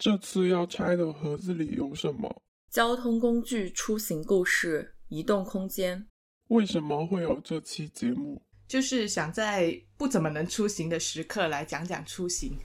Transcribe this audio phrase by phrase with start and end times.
[0.00, 2.42] 这次要拆的盒子里有什么？
[2.70, 6.08] 交通工具出行故事，移动空间。
[6.48, 8.40] 为什么会有这期节目？
[8.66, 12.56] 就是想在不怎么能出行的时刻来讲讲出行。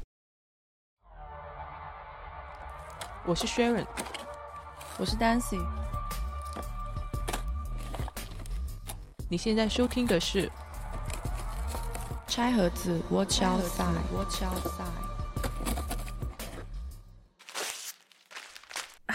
[3.25, 3.85] 我是 Sharon，
[4.97, 5.59] 我是 Dancy。
[9.29, 10.49] 你现在收听的是
[12.29, 15.14] 拆盒子，Watch outside，Watch outside。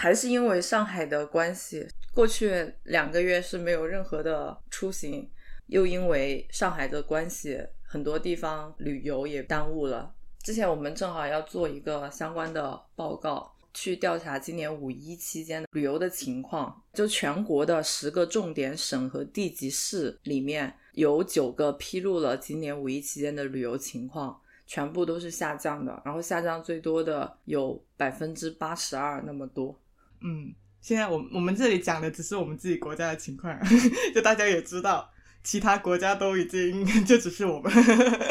[0.01, 5.29] 还是因为上海的关系，过去两个月是没有任何的出行，
[5.67, 10.11] 又因为上海的关系，很多地方旅游也耽误了。
[10.41, 16.81] 之前我们正好要做一个相关的报告，去调查今年五一期间的旅游的情况。
[16.93, 26.01] 就全国的十个重点省和地级市里面，有九个披露了今年五一期间的旅游情况，全部都是下降的。
[26.03, 29.77] 然后下降最多的有百分之八十二那么多。
[30.21, 33.57] 嗯，现在我我们这里讲的只是我们自己国家的情况，
[34.13, 35.11] 就大家也知道，
[35.43, 37.71] 其他国家都已经 就只是我们。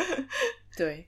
[0.76, 1.06] 对，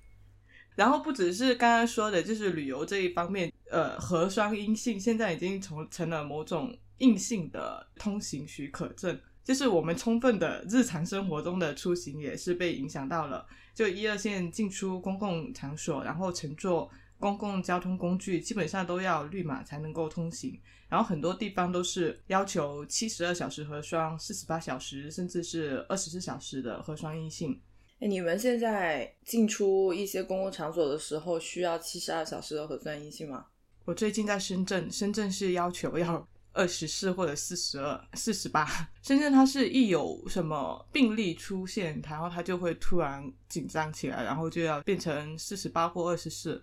[0.75, 16.91] 然后不只是刚刚说的，就是旅游这一方面，呃，核酸阴性现在已经从成了某种硬性的通行许可证，就是我们充分的日常生活中的出行也是被影响到了，就一二线进出公共场所，然后乘坐。
[17.23, 20.61] 公共交通工具基本上都要绿码才能够通行，
[20.93, 27.59] 然后很多地方都是要求七十二小时核酸、四十八小时，甚至是二十四小时的核酸阴性。
[27.99, 33.47] 哎，你们现在进出一些公共场所的时候需要七十二小时的核酸阴性吗？
[33.87, 38.69] 我最近在深圳，深圳是要求要二十四或者四十二、四十八。
[39.01, 46.63] 深圳它是一有什么病例出现，然后它就会突然紧张起来，然后就要变成四十八或二十四。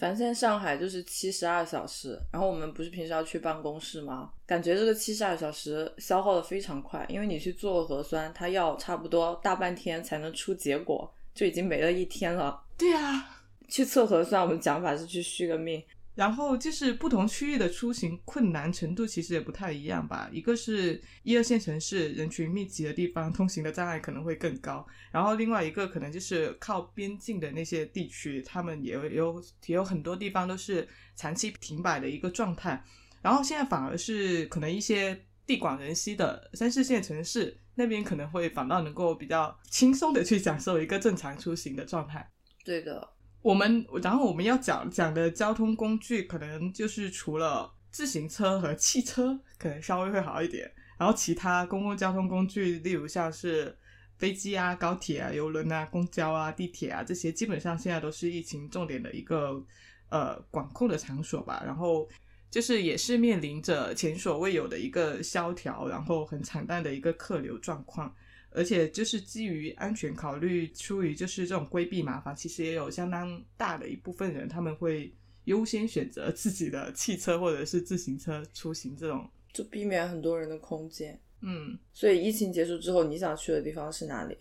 [0.00, 4.30] 反正现在上海就是七十二小时，然后我们不是平时要去办公室吗？
[4.46, 12.58] 感觉这个七十二小时消耗的非常快，因为你去做核酸，它要差不多大半天才能出结果，就已经没了一天了。
[12.78, 13.28] 对啊，
[13.68, 15.84] 去测核酸，我们讲法是去续个命。
[16.20, 20.28] 然后就是不同区域的出行困难程度其实也不太一样吧。
[20.30, 24.86] 一个是一二线城市人群密集的地方，通行的障碍可能会更高。
[25.10, 30.86] 然后另外一个可能就是靠边境的那些地区，他们也有也有很多地方都是
[31.16, 32.84] 长期停摆的一个状态。
[33.22, 42.30] 然后现在反而是可能一些地广人稀的三四线城市那边可能会反倒能够比较轻松的去享受一个正常出行的状态。
[42.62, 43.08] 对的。
[43.42, 50.70] 我们然后我们要讲讲的交通工具，可能就是除了自行车和汽车，可能稍微会好一点。
[50.98, 53.74] 然后其他公共交通工具，例如像是
[54.18, 59.64] 飞机啊、高铁啊、游轮啊、公交啊、地铁啊这些，基本上现在都是疫情重点的一个
[60.10, 61.62] 呃管控的场所吧。
[61.64, 62.06] 然后
[62.50, 68.14] 就是也是面临着前所未有的一个萧条，然后很惨淡的一个客流状况。
[68.50, 81.18] 而且就是基于安全考虑，出于就是这种规避麻烦，其实也有相当大的一部分人，他们会优先选择自己的汽车或者是自行车出行，这种就避免很多人的空间。
[81.42, 84.36] 嗯，所以疫情结束之后，你想去的地方是哪里？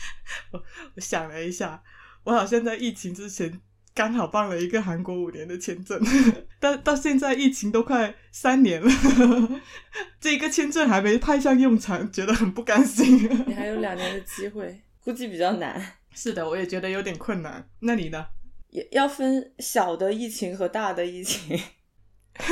[0.52, 0.62] 我
[0.94, 1.82] 我想了一下，
[2.22, 3.60] 我好像在疫情之前。
[3.94, 6.00] 刚好办了一个韩国五年的签证，
[6.58, 8.90] 到到现在疫情都快三年了，
[10.20, 13.28] 这个签证还没派上用场，觉得很不甘心。
[13.46, 15.80] 你还有两年的机会，估计比较难。
[16.12, 17.68] 是的，我也觉得有点困难。
[17.80, 18.26] 那你呢？
[18.70, 21.60] 也要分小的疫情和大的疫情。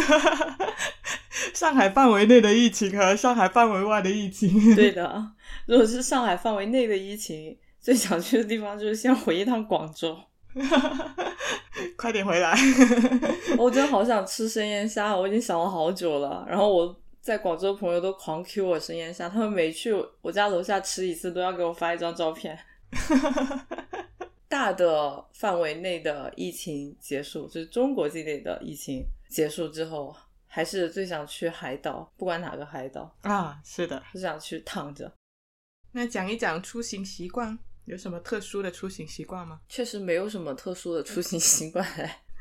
[1.52, 4.76] 上海范围内的疫情和上海范围外的疫情。
[4.76, 5.32] 对的，
[5.66, 10.16] 如果是上海范围内的疫情，最想去的地方就是先回一趟广州。
[11.96, 12.56] 快点回来！
[13.58, 16.44] 我真的好想吃生腌虾，我已经想了好久了。
[16.48, 22.58] 然后我在广州朋友都狂 Q 我生腌虾，他们每去我家楼下吃一次都要给我发一张照片。
[24.48, 30.14] 大的范围内的疫情结束，就是中国境内的疫情结束之后，
[30.46, 35.10] 还是最想去海岛，不管哪个海岛啊，是的，就想去躺着。
[35.92, 37.58] 那讲一讲出行习惯。
[37.84, 39.60] 有什么特殊的出行习惯吗？
[39.68, 41.84] 确实没有什么特殊的出行习惯，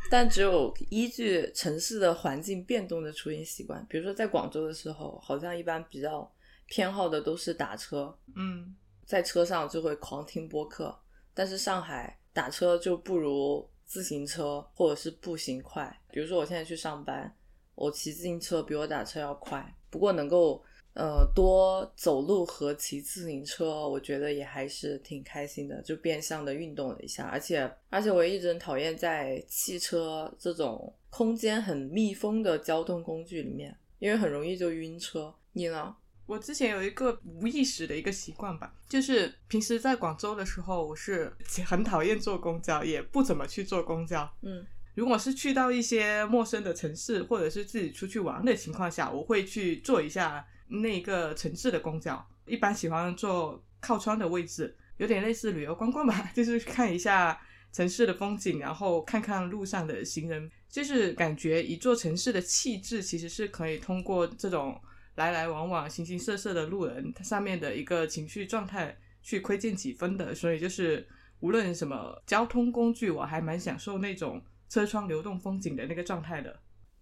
[0.10, 3.86] 但只有依据城市的环境变动的出行习惯。
[3.90, 6.32] 比如说在广州的时候，好像一般比较
[6.68, 10.98] 偏好的都是打车，嗯，在车上就会狂听播客。
[11.34, 16.02] 但是上海打车就不如自行车或者是步行快。
[16.12, 17.34] 比如说我现在去上班，
[17.74, 27.26] 我骑自行车比我打车要快，不过能够呃，多走路和骑自行车，我觉得也还是挺开心的，就变相的运动了一下。
[27.28, 35.34] 而且，而且我一直很讨厌在汽车这种空间很密封的交通工具里面，因为很容易就晕车。
[35.54, 35.96] 你呢？
[36.26, 41.32] 我之前有一个无意识的一个习惯吧，就是平时在广州的时候，我是
[41.66, 44.30] 很讨厌坐公交，也不怎么去坐公交。
[44.42, 52.26] 嗯如果是去到一些陌生的城市，或者是自己出去玩的情况下，我会去坐一下那个城市的公交。
[52.46, 57.40] 一般喜欢坐靠窗的位置，有点类似旅游观光吧， 就是看一下
[57.72, 64.80] 城市的风景，然后看看路上的行人，就是感觉一座城市的气质其实是可以通过这种
[65.16, 70.34] 来来往往、形形色色的路人，他上面的一个情绪状态去窥见几分的。
[70.34, 71.08] 所以就是
[71.40, 74.42] 无论什么交通工具，我还蛮享受那种。
[74.72, 76.58] 车窗流动风景的那个状态的，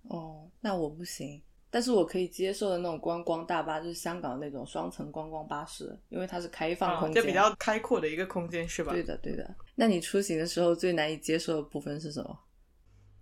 [0.07, 1.39] 哦，那我不行，
[1.71, 8.91] 但是我可以接受的那种观光大巴，就是香港那种双层观光巴士，因为它是开放空间，就比较开阔的一个空间，是吧？
[8.91, 9.55] 对的，对的。
[9.75, 12.39] 那你出行的时候最难以接受的部分是什么？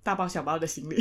[0.02, 0.96] 大包小包的行李。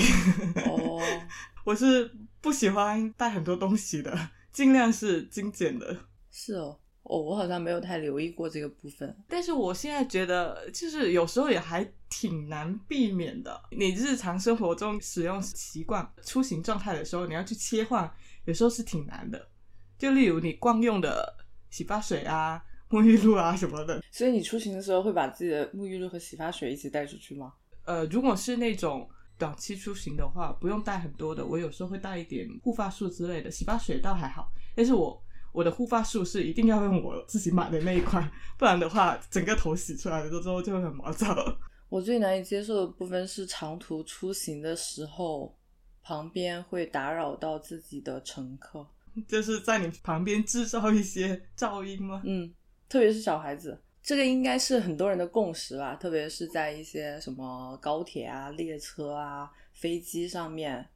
[0.69, 1.01] 哦，
[1.65, 2.11] 我是
[2.41, 5.97] 不喜欢带很多东西的，尽量是精简的。
[6.31, 6.81] 是哦。
[7.09, 13.63] 哦，我好像没有太留意过这个部分，但是我现在觉得，就是有时候也还挺难避免的。
[13.71, 18.13] 你日常生活中使用习惯、出行状态的时候，你要去切换，
[18.45, 19.49] 有时候是挺难的。
[19.97, 21.37] 就例如你惯用的
[21.71, 22.61] 洗发水啊、
[22.91, 24.03] 沐浴露啊什么的。
[24.11, 27.53] 所以你出行的时候会把自己的沐浴露和洗发水一起带出去吗？
[27.85, 29.09] 呃，如果是那种
[29.39, 31.47] 短期出行的话，不用带很多的。
[31.47, 34.53] 我有时候会带一点护发素之类的，洗发水倒还好。
[34.75, 35.23] 但是我。
[35.57, 41.35] 我的护发素是一定要用我自己买的那一款，不然的话，整个头洗出来了之后就会很毛躁。
[41.89, 45.57] 我最难以接受的部分是长途出行的时候，
[46.03, 48.87] 旁边会打扰到自己的乘客，
[49.27, 52.21] 就是在你旁边制造一些噪音吗？
[52.27, 52.53] 嗯，
[52.87, 60.87] 特别是小孩子，这个应该是很多人的共识吧，特别是在一些什么高铁啊、列车啊、飞机上面。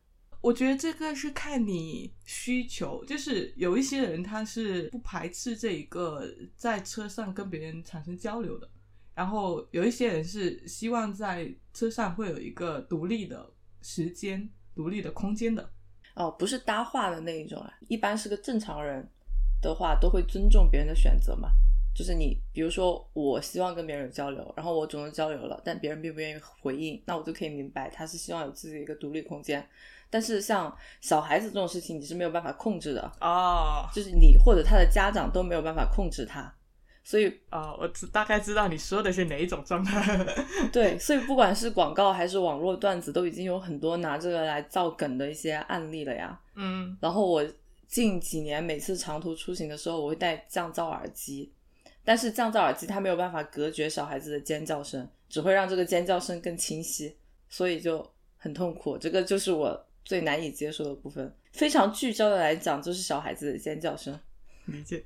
[0.40, 6.26] 我觉得这个是看你需求，就是有一些人他是不排斥这一个
[6.56, 8.68] 在车上跟别人产生交流的，
[9.14, 13.50] 然后有一些人是希望在车上会有一个独立的
[13.82, 15.70] 时间、独立的空间的。
[16.14, 19.06] 哦，不是搭话的那一种啊，一般是个正常人
[19.60, 21.50] 的话都会尊重别人的选择嘛。
[21.94, 29.68] 就是你，比如说我希望跟别人有交流，然后我主动交流了，但别人并不愿意回应，那我就可以明白他是希望有自己的一个独立空间。
[30.12, 36.52] 但是像小孩子这种事情，你是没有办法控制的哦，就是你或者他的家长都没有办法控制他，
[37.04, 40.26] 所以啊，我大概知道你说的是哪一种状态。
[40.72, 46.36] 对，所以不管是广告还是网络段子，都已经有很多拿这个来造梗的一些案例了呀。
[46.56, 47.46] 嗯，然后我
[47.86, 51.52] 近几年每次长途出行的时候，我会戴降噪耳机，
[52.04, 57.16] 但是降噪耳机它没有办法隔绝小孩子的尖叫声，只会让这个尖叫声更清晰，
[57.48, 58.04] 所以就
[58.36, 58.98] 很痛苦。
[58.98, 59.86] 这个就是我。
[60.04, 64.18] 最难以接受的部分，非常聚焦的来讲，就是小孩子的尖叫声。
[64.66, 65.04] 理解。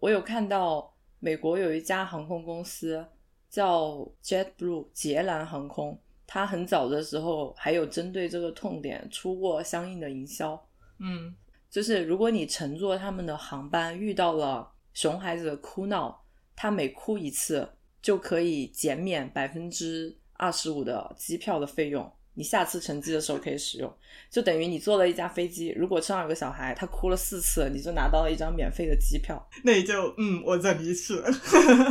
[0.00, 3.06] 我有看到美国有一家航空公司
[3.48, 10.60] 叫 JetBlue 捷兰航空，它很早的时候还有针对这个痛点出过相应的营销。
[10.98, 11.34] 嗯，
[11.70, 16.24] 就是如果你乘坐他们的航班遇到了熊孩子的哭闹，
[16.56, 17.68] 他每哭一次
[18.00, 22.12] 就可以减免百分之二十五的机票的费用。
[22.34, 23.94] 你下次乘机的时候可以使用，
[24.30, 29.46] 就等于你坐了一架飞机，如果车上有个小孩，他哭了四次，你就拿到了一张免费的机票。
[29.62, 31.22] 那你就嗯，我忍一次。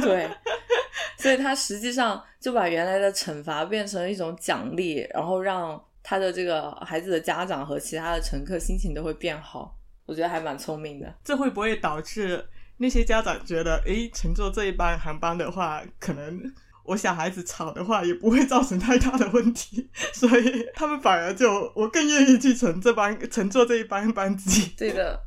[0.02, 0.28] 对，
[1.18, 9.78] 所以他实际上就把原来的惩罚变成了一种奖励，然后让他的这个孩子的家长和其他的乘客心情都会变好。
[10.08, 11.14] 我觉得还蛮聪明的。
[11.24, 12.44] 这会不会导致
[12.78, 16.42] 那些家长觉得，诶，乘坐这一班航班的话，可能？
[16.92, 24.74] 我小孩子吵的话也不会造成太大的问题，所以他们反而就我更愿意去乘这班乘坐这一班班机。
[24.78, 25.18] 对的，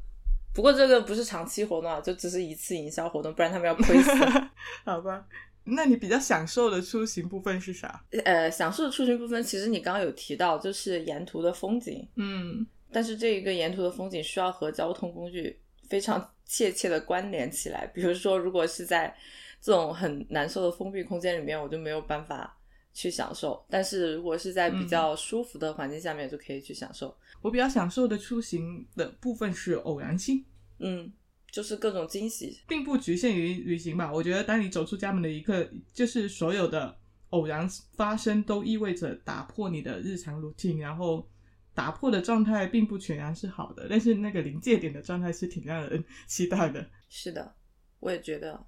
[0.53, 4.11] 不过这个不是长期活动啊，就只是一次营销活动，不然他们要亏死。
[4.85, 5.25] 好吧，
[5.65, 8.05] 那你比较享受的出行部分是啥？
[8.25, 12.07] 呃，享受的出行部分其实你刚刚有提到，就是沿途的风景。
[12.17, 19.17] 嗯，但是这一个沿途的风景需要和交通工具非常 切切的关联起来，比如说如果是在。
[19.65, 22.55] 这种很难受的封闭空间里面，我就没有办法
[22.93, 23.65] 去享受。
[23.71, 27.17] 但是如果是在比较舒服的环境下面，就可以去享受。
[27.41, 30.45] 我比较享受的出行的部分是偶然性，
[30.81, 31.11] 嗯，
[31.51, 34.13] 就是各种惊喜，并不局限于旅行吧。
[34.13, 36.95] 我觉得当你走出家门的一刻，就是所有的
[37.31, 37.67] 偶然
[37.97, 41.27] 发生都意味着打破你的日常 routine，然后
[41.73, 46.87] 打破的状态并不全然是好的，但是那个临界点的状态是挺让人 期待的。
[47.09, 47.55] 是的，
[48.01, 48.63] 我也觉得。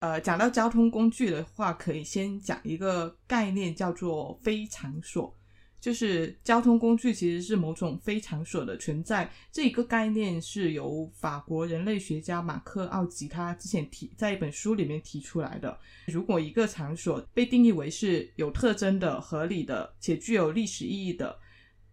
[0.00, 5.34] 呃，讲到交通工具的话，可以先讲一个概念，叫做非场所。
[5.80, 15.78] 就是交通工具其实是某种非常所的存在，这一个概念是由法国人类学家马克奥吉他之前提在一本书里面提出来的。
[16.08, 21.38] 如果一个场所被定义为是有特征的、合理的且具有历史意义的，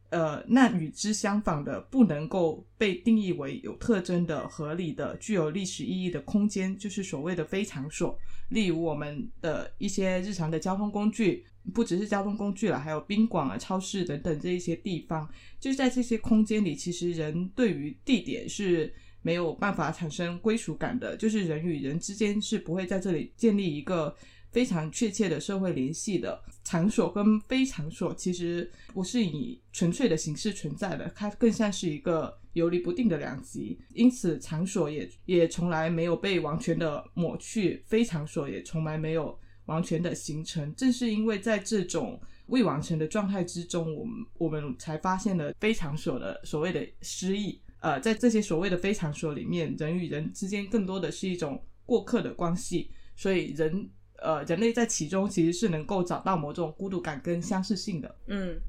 [0.10, 8.18] 呃，那与之相反的不能够被定义为有特征的、合理的、具有历史意义的空间，就是所谓的非常所。
[8.50, 11.46] 例如我们的一些日常的交通工具。
[11.74, 15.28] 不只是交通工具了，还有宾馆啊、超市等等这一些地方，
[15.60, 18.94] 就是在这些空间里，其实人对于地点是
[19.24, 24.16] 没有办法产生归属感的，就是人与人之间是不会在这里建立一个
[24.56, 26.42] 非常确切的社会联系的。
[26.64, 39.38] 场所跟非场所其实不是以纯粹的形式存在的，它更像是一个游离不定的两极，因此场所也也从来没有被完全的抹去，非场所也从来没有。
[39.66, 47.60] 完全的形成，正是因为在这种未完成的状态之中，我们我们才发现了非常所的所谓的诗意。
[47.80, 53.90] 呃，在这些所谓的非常所里面，人与人之间更多的是一种过客的关系，所以人
[54.26, 58.16] 呃人类在其中其实是能够找到某种孤独感跟相似性的。
[58.28, 58.60] 嗯，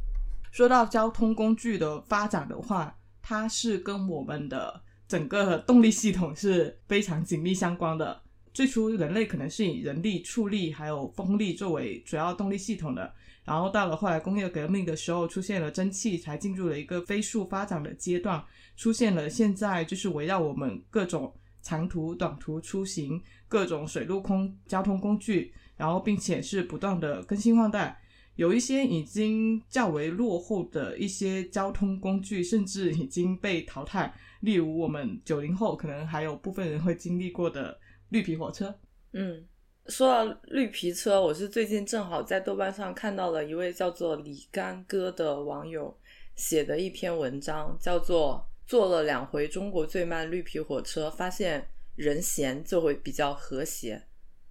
[0.52, 8.22] 说到交通工具的发展的话，它是跟我们的整个动力系统是非常紧密相关的。
[8.52, 13.12] 最初人类可能是以人力、畜力还有风力作为主要动力系统的，
[13.44, 18.42] 然后到了后来工业革命的时候，出现了蒸汽，才进入了一个飞速发展的阶段，
[18.74, 21.34] 出现了现在就是围绕我们各种
[21.66, 28.00] 长途、短途出行，各种水陆空交通工具，然后并且是不断的更新换代，
[28.36, 37.76] 有一些已经较为落后的一些交通工具，甚至已经被淘汰，例如我们九零后可能还有部分人会经历过的。
[38.10, 38.72] 绿皮火车，
[39.14, 39.44] 嗯，
[39.88, 45.92] 说到绿皮车，我是最近正好在豆瓣上看到了一位叫做李干哥的网友
[46.36, 53.96] 写的一篇文章，叫做《坐了两回中国最慢绿皮火车，发现人闲就会比较和谐》。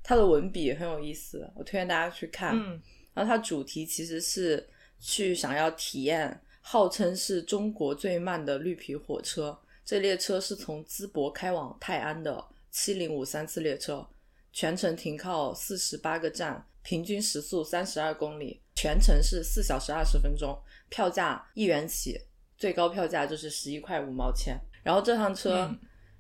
[0.01, 2.55] 他的文笔很有意思，我推荐大家去看。
[2.55, 2.81] 嗯，
[3.13, 4.67] 然后它主题其实是
[4.99, 12.45] 去想要体验号称是中国最慢的绿皮火车，这列车是从淄博开往泰安的。
[12.71, 14.05] 七零五三次列车，
[14.51, 22.19] 全程停靠四十八个站，平均时速三十二公里，全程是四小时二十分钟，票价一元起，
[22.57, 24.57] 最高票价就是十一块五毛钱。
[24.83, 25.69] 然后这趟车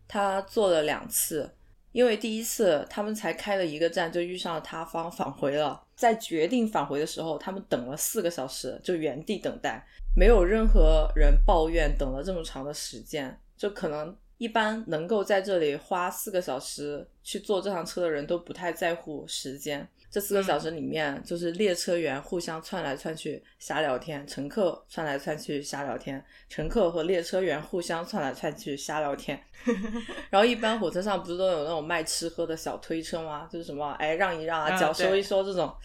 [0.07, 1.49] 他坐了两次，
[1.91, 14.15] 因为第一次他们才开了一个站就遇上了塌方返回了，在决定返回的时候，他们等了四个小时，就原地等待，没有任何人抱怨等了这么长的时间，就可能。
[14.37, 19.87] 一般能够在这里花四个小时去坐这趟车的人都不太在乎时间。
[20.15, 29.37] 这四个小时里面，就是列车员互相窜来窜去瞎聊天，乘客窜来窜去瞎聊天，乘客和列车员互相窜来窜去瞎聊天。
[30.31, 33.45] 然后一般火车上不是都有那种卖吃喝的小推车吗？
[33.51, 35.75] 就是什么哎让一让啊，脚收一收这种。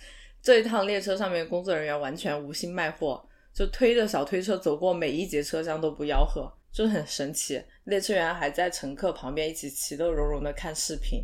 [0.41, 3.21] 这一趟列车上面工作人员完全无心卖货，
[3.53, 6.49] 就推着小推车走过每一节车厢都不吆喝。
[6.71, 11.21] 就是很神奇，列车员还在乘客旁边一起其乐融融的看视频，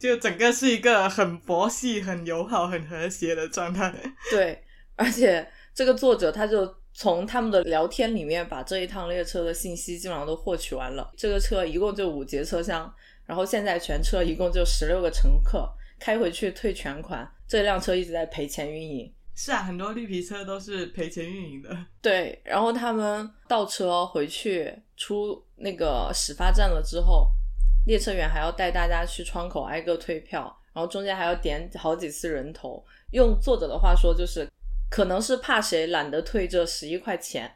[0.00, 3.94] 就整个是一个很佛系、很友好、很和谐的状态。
[4.30, 4.64] 对，
[4.96, 11.12] 而且这个作者他就从他们的聊天里面把这一趟列车的信息基本上都获取完了。
[11.18, 12.90] 这个车一共就五节车厢，
[13.26, 19.12] 然后现在全车一共就十六个乘客，开回去退全款，这辆车一直在赔钱运营。
[19.34, 21.76] 是啊，很多绿皮车都是赔钱运营的。
[22.02, 27.30] 对，然后他们倒车回去出那个始发站了之后，
[27.86, 32.84] 列车员还要带大家去窗口挨个退票，然后中间还要点好几次人头。
[33.12, 34.48] 用作者的话说，就是
[34.90, 37.50] 可能是怕谁懒得退这十一块钱，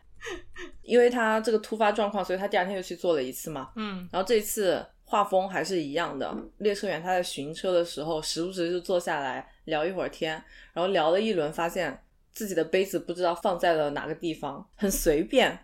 [0.83, 3.71] 因为他这个突发状况，所以他第二天又去做了一次嘛。
[3.77, 9.49] 嗯，然后这次画风还是一样的，列车员他在巡车的时候，时不时就坐下来。
[9.65, 10.33] 聊一会儿天，
[10.75, 11.99] 然后聊了一轮，发现
[12.35, 15.59] 自己的杯子不知道放在了哪个地方，很随便。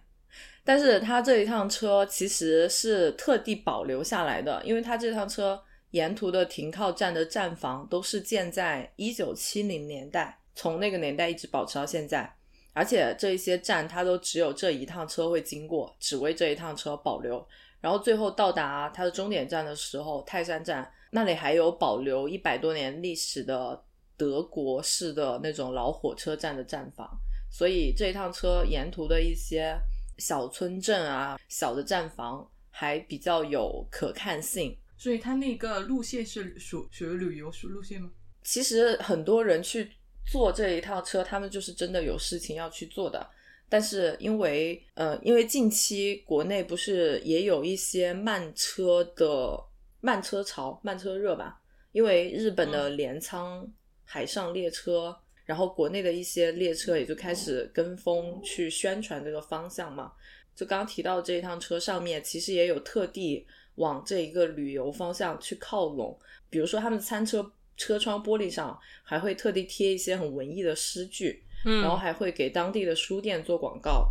[0.65, 12.33] 但是他这一趟车其实是特地保留下来的，因为他这趟车沿途的停靠站的站房都是建在一九七零年代，从那个年代一直保持到现在。
[12.73, 17.45] 而且这一些站它都只有这一趟车会经过，只为这一趟车保留。
[17.81, 23.83] 然后最后到达它的终点站的时候，泰山站那里还有保留一百多年历史的。
[24.21, 27.09] 德国式的那种老火车站的站房，
[27.51, 29.75] 所以这一趟车沿途的一些
[30.21, 34.77] 小村镇啊、小的站房还比较有可看性。
[34.97, 38.11] 所以它那个路线是属属于旅游路线吗？
[38.43, 39.91] 其实很多人去
[40.31, 43.29] 坐这一趟车，他们就是真的有事情要去做的。
[43.69, 49.59] 但是因为呃，因为近期国内不是也有一些慢车的
[50.01, 51.61] 慢车潮、慢车热吧？
[51.93, 53.67] 因为日本的镰仓
[54.05, 55.17] 海上列车，
[55.51, 60.13] 然后国内的一些列车也就开始跟风去宣传这个方向嘛。
[60.55, 66.17] 就刚刚提到这一趟车上面，其实也有特地往这一个旅游方向去靠拢，
[66.49, 71.43] 比如说他们餐车车窗玻璃上还会特地贴一些很文艺的诗句。
[71.65, 74.09] 嗯然后还会给当地的书店做广告，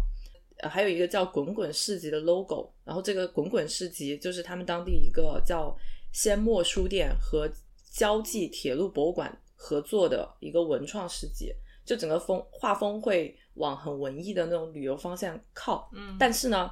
[0.57, 5.75] 呃，还有一个叫“滚滚市集”的 logo，然后这个“滚滚市集”就是他们当地一个叫
[6.11, 7.49] 仙墨书店和
[7.91, 16.71] 交际铁路博物馆合作的一个文创世界，就整个风画风会往很文艺的那种旅游方向靠，嗯但是呢，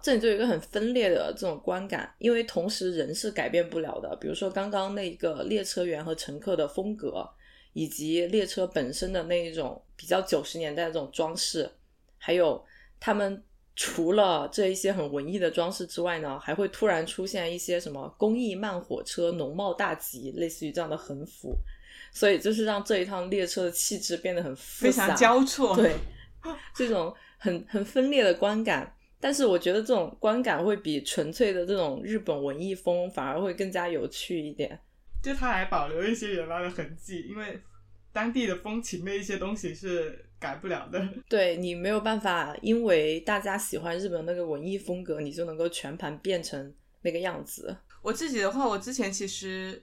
[0.00, 7.28] 这里就有一个很分裂的这种观感，因为同时人是改变不了的，比如说刚刚那个列车员和乘客的风格。
[7.74, 11.70] 以及列车本身的那一种比较九十年代的这种装饰，
[12.16, 12.64] 还有
[12.98, 13.40] 他们
[13.76, 21.56] 除了这一些很文艺的装饰之外呢，还会突然出现一些什么工艺慢火车、农贸大集，类似于这样的横幅，
[22.18, 25.76] 所以就是让这一趟列车的气质变得很复非常交错。
[25.76, 25.94] 对，
[26.74, 28.92] 这种很很分裂的观感。
[29.20, 34.76] 但是我觉得这种观感会比纯粹的这种日本文艺风反而会更加有趣一点。
[35.22, 37.60] 就它还保留一些原来的痕迹，因为
[38.12, 41.08] 当地的风情的一些东西是改不了的。
[41.30, 47.76] 对你没有办法，因为大家喜欢日本那个文艺风格，你就能够全盘变成那个样子。
[48.02, 49.80] 我自己的话，我之前其实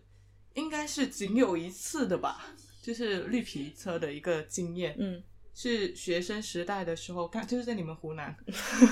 [0.55, 2.45] 应该是仅有一次的吧，
[2.81, 8.35] 就是绿皮车的一个经验，嗯，是学生时代的时候，刚就是在你们湖南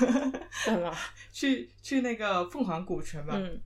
[0.64, 0.96] 干嘛？
[1.32, 3.60] 去去那个凤凰古城嘛，嗯。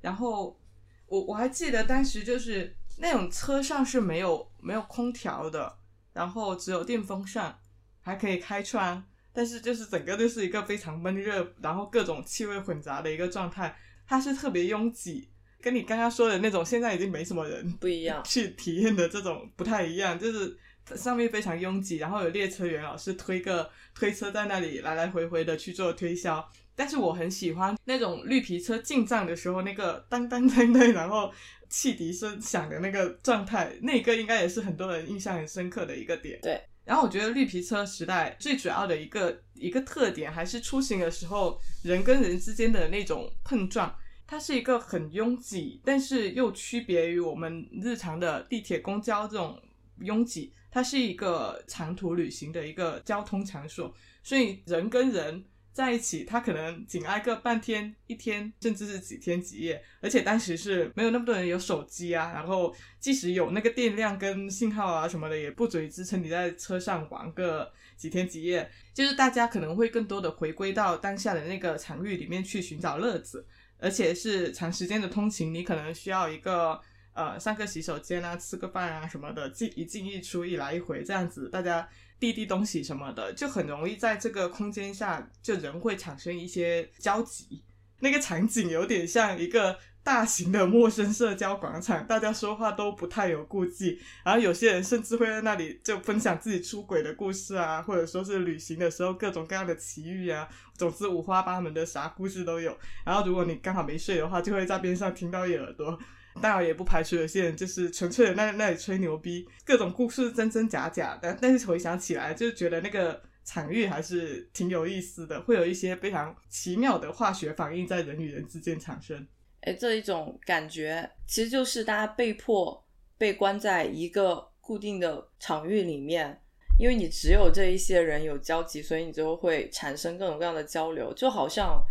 [0.00, 0.60] 然后
[1.06, 5.78] 我我还记得当时就是那种车上是没有没有空调的，
[6.12, 7.58] 然后只有电风扇，
[8.00, 13.76] 还可以开窗，但是就是整个就是一个非常闷热，然后各种气味混杂的一个状态，
[14.06, 15.30] 它是特别拥挤，
[15.64, 18.22] 跟你刚刚说的那种现在已经没什么人不一样。
[18.22, 20.54] 去 体验的这种不太一样，就是
[20.94, 26.46] 上面非常拥挤，然后有列车员老师推个推车在那里来来回回的去做推销。
[26.76, 31.32] 但是我很喜欢那种绿皮车进站的时候那个当当当当，然后
[31.70, 36.38] 汽笛声响的那个状态，那个应该也是很多人印象很深刻的一个点。
[36.42, 36.60] 对。
[36.84, 43.96] 然后我觉得绿皮车时代最主要的一个一个特点，还是出行的时候人跟人之间的那种碰撞。
[44.26, 49.60] 它是一个很拥挤，但是又区别于我们日常的地铁、公交这种
[49.98, 50.52] 拥挤。
[50.70, 59.80] 它是一个长途旅行的一个交通场所，所以人跟人在一起，它可能仅挨个半天、一天，甚至是几天几夜。
[60.00, 68.68] 而且当时是没有那么多人有手机啊，然后即使有那个电量跟信号啊什么的，也不足以支撑你在车上玩个几天几夜。
[68.92, 73.46] 就是大家可能会更多的回归到当下的那个场域里面去寻找乐子。
[73.78, 76.80] 而且是长时间的通勤，你可能需要一个
[77.12, 87.62] 呃上个洗手间啊、吃个饭啊什么的，进一进一出，一来一回这样子，大家递递东西什么的，就很容易在这个空间下，就人会产生一些交集。
[88.00, 102.76] 那个场景有点像一个大型的陌生社交广场，大家说话都不太有顾忌，然后有些人甚至会在那里就分享自己出轨的故事啊，或者说是旅行的时候各种各样的奇遇啊，总之五花八门的啥故事都有。
[103.04, 105.98] 然后如果你刚好没睡的话，就会在边上听到一耳朵。
[106.42, 111.38] 当然也不排除有些人就是纯粹的那那里吹牛逼，各种故事真真假假的。
[111.40, 119.26] 但是回想起来，就觉得那个场域还是挺有意思的，会有一些非常奇妙的化学反应在人与人之间产生。
[119.64, 122.84] 哎，这一种感觉其实就是大家被迫
[123.16, 126.38] 被关在一个固定的场域里面，
[126.78, 131.82] 因为你只有这一些人有交集，所以你就会产生各种各样的交流，就好像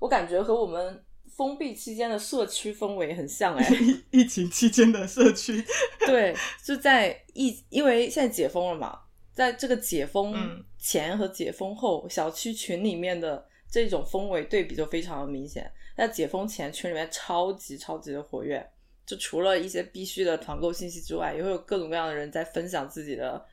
[0.00, 1.04] 我感觉和我们
[1.36, 3.68] 封闭期间的社区氛围很像哎。
[4.10, 5.62] 疫 疫情期间的社区，
[6.06, 8.98] 对，就在疫，因为现在解封了嘛，
[9.34, 15.70] 在这个解封嗯前和解封后，小区群里面的这种氛围对比就非常的明显。
[15.98, 18.64] 在解封前，群里面超级超级的活跃，
[19.04, 23.44] 就除了一些必须的团购信息之外，也会有各种各样的人在分享自己的，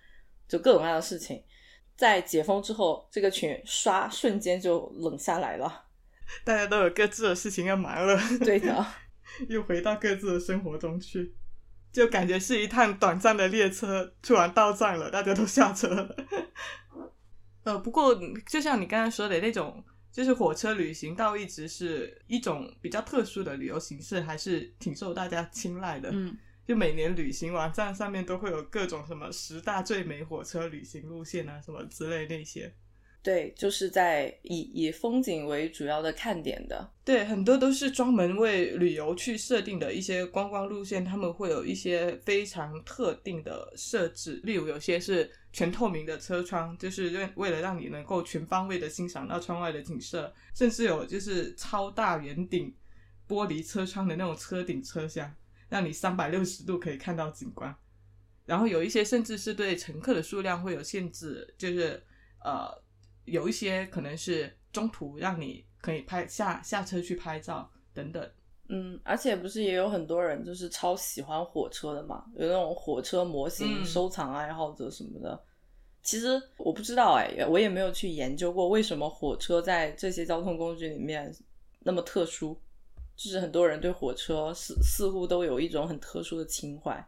[0.48, 1.44] 就各种各样的事情。
[1.96, 5.86] 在解封之后，这个群刷瞬间就冷下来了。
[6.46, 8.86] 大家都有各自的事情要忙了，对的，
[9.50, 11.34] 又回到各自的生活中去。
[11.92, 16.16] 就感觉是一趟短暂的列车，突然到站了，大家都下车了。
[17.64, 18.14] 呃，不过
[18.48, 19.84] 就像你刚才说的那种，
[20.16, 26.10] 就是火车旅行，倒一直是一种比较特殊的旅游形式，还是挺受大家青睐的。
[26.14, 32.74] 嗯，就每年旅行网站上面都会有各种什么十大最美火车旅行路线啊，什么之类那些。
[33.22, 36.90] 对，就是在以以风景为主要的看点的。
[37.04, 52.76] 对，很多都是专门为旅游去设定的一些观光路线，他们会有一些非常特定的设置，例如有些是全透明的车窗，就是为为了让你能够全方位的欣赏到窗外的景色，甚至有就是超大圆顶
[53.26, 55.34] 玻璃车窗的那种车顶车厢，
[55.70, 57.74] 让你三百六十度可以看到景观。
[58.46, 62.04] 然后有一些甚至是对乘客的数量会有限制，就是
[62.44, 62.84] 呃。
[63.26, 68.32] 有一些可能是中途让你可以拍下下车去拍照等等。
[68.70, 75.40] 嗯，而且不是也有很多人就是超喜欢火车的嘛，有那种火车模型收藏爱好者什么的。
[76.02, 81.34] 其实我不知道哎，我也没有去研究过为什么火车在这些交通工具里面
[81.80, 82.60] 那么特殊。
[83.18, 87.02] 就是很多人对火车似似乎都有一种很特殊的情怀，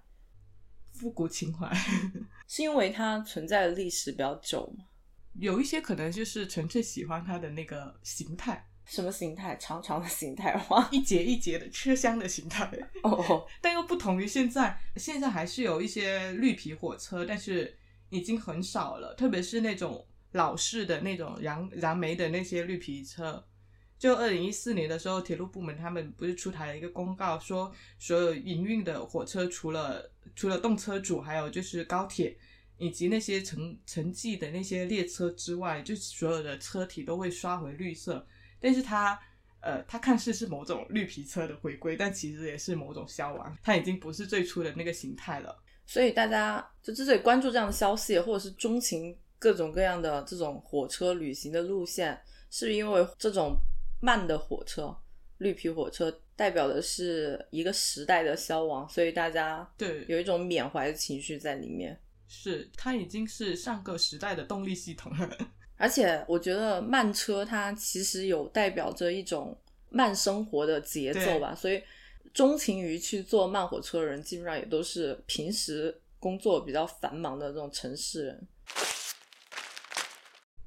[0.94, 1.70] 复古情怀，
[2.48, 4.86] 是因为它存在的历史比较久吗？
[5.34, 9.56] 有一些可能就是纯粹喜欢它的那个形态，什么形态？
[9.58, 10.88] 长长的形态吗？
[10.94, 12.72] 一节一节的车厢的形态。
[13.04, 17.78] 哦， 但又不同于现在，现在还是有一些绿皮火车，但是
[18.10, 19.14] 已经很少了。
[19.16, 23.46] 特别是那种老式的那种燃燃煤的那些绿皮车。
[24.00, 32.38] 就二零一四年的时候，铁路部门他们不是出台了一个公告，说所有营运的火车，除了除了动车组，还有就是高铁。
[32.80, 38.24] 以及那些城城际的那些列车之外，就所有的车体都会刷回绿色。
[38.60, 39.20] 但是它，
[39.62, 43.58] 呃，它看似是某种绿皮车的回归，但其实也是某种消亡。
[43.62, 45.58] 它已经不是最初的那个形态了。
[45.86, 53.56] 所以大家就之所以关注这样的消息，或者是钟情各种各样的这种火车旅行的路线，是因为这种
[54.02, 54.94] 慢的火车、
[55.38, 61.98] 绿皮火车代表的是一个时代的消亡，所以大家对有一种缅怀的情绪在里面。
[62.28, 65.30] 是，它已经是上个时代的动力系统了。
[65.78, 69.56] 而且我觉得慢车它其实有代表着一种
[69.90, 71.82] 慢生活的节奏吧，所以
[72.34, 78.48] 钟情于去坐慢火车的人，基本上也都是平时工作比较繁忙的这种城市人。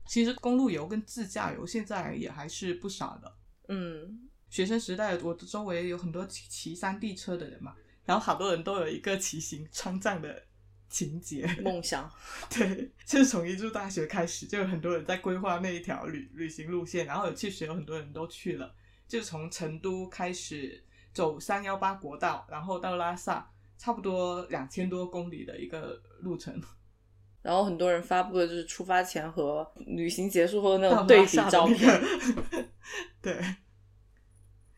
[0.07, 3.33] 其实公路游跟自驾游现在也还是不少的。
[3.69, 10.43] 嗯，学生时代我的周围有很多骑骑山地车的人嘛，然后好多人都有一个骑行川藏的。
[10.91, 12.11] 情节梦想，
[12.51, 18.75] 对，就是从一入大学开始，就有很多人在规划那一条旅旅行路线，然后有确实有很多人都去了，
[19.07, 20.83] 就从成都开始
[21.15, 26.61] 走三幺八国道，然后到拉萨，差不多两千多公里的一个路程。
[27.41, 32.03] 然后很多人发布的就是出发前和旅行结束后的那种对比照片。
[33.23, 33.41] 对。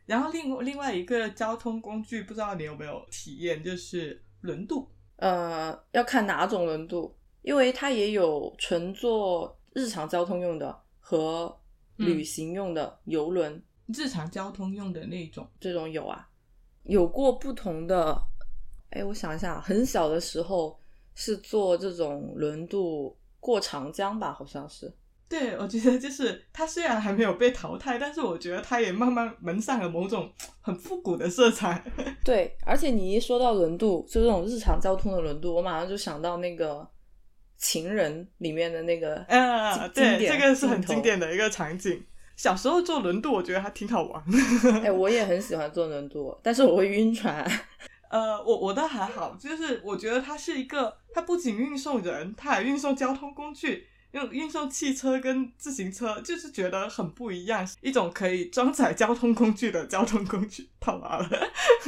[0.06, 4.88] 然后另另外一个交通工具，不知道你有没有体验，就是轮渡。
[5.22, 11.56] 呃，要看哪种轮渡，因为它也有纯做日常交通用的和
[11.94, 13.62] 旅行用的游轮。
[13.86, 16.28] 日常交通用的那种，这种有啊，
[16.82, 18.20] 有过不同的。
[18.90, 20.76] 哎，我想一下，很小的时候
[21.14, 24.92] 是坐这种轮渡过长江吧，好像是。
[25.32, 31.82] 对，我觉得就是它虽然还没有被淘汰，但是我觉得它也慢慢蒙上了某种很复古的色彩。
[32.22, 36.74] 对，而且你一说到轮渡，就这种日常交通的轮渡，我马上就想到那个
[37.56, 42.04] 《情人》里面的那个啊，对，这个是很经典的一个场景。
[42.36, 44.22] 小时候坐轮渡，我觉得还挺好玩。
[44.84, 47.42] 哎，我也很喜欢坐轮渡，但是我会晕船。
[48.10, 53.86] 呃，我我倒还好，就是我觉得它是一个，它不仅运送人，它还运送交通工具。
[54.12, 61.28] 用运送汽车跟自行车，就是觉得很不一样，一种可以装载交通工具的交通工具，套娃了。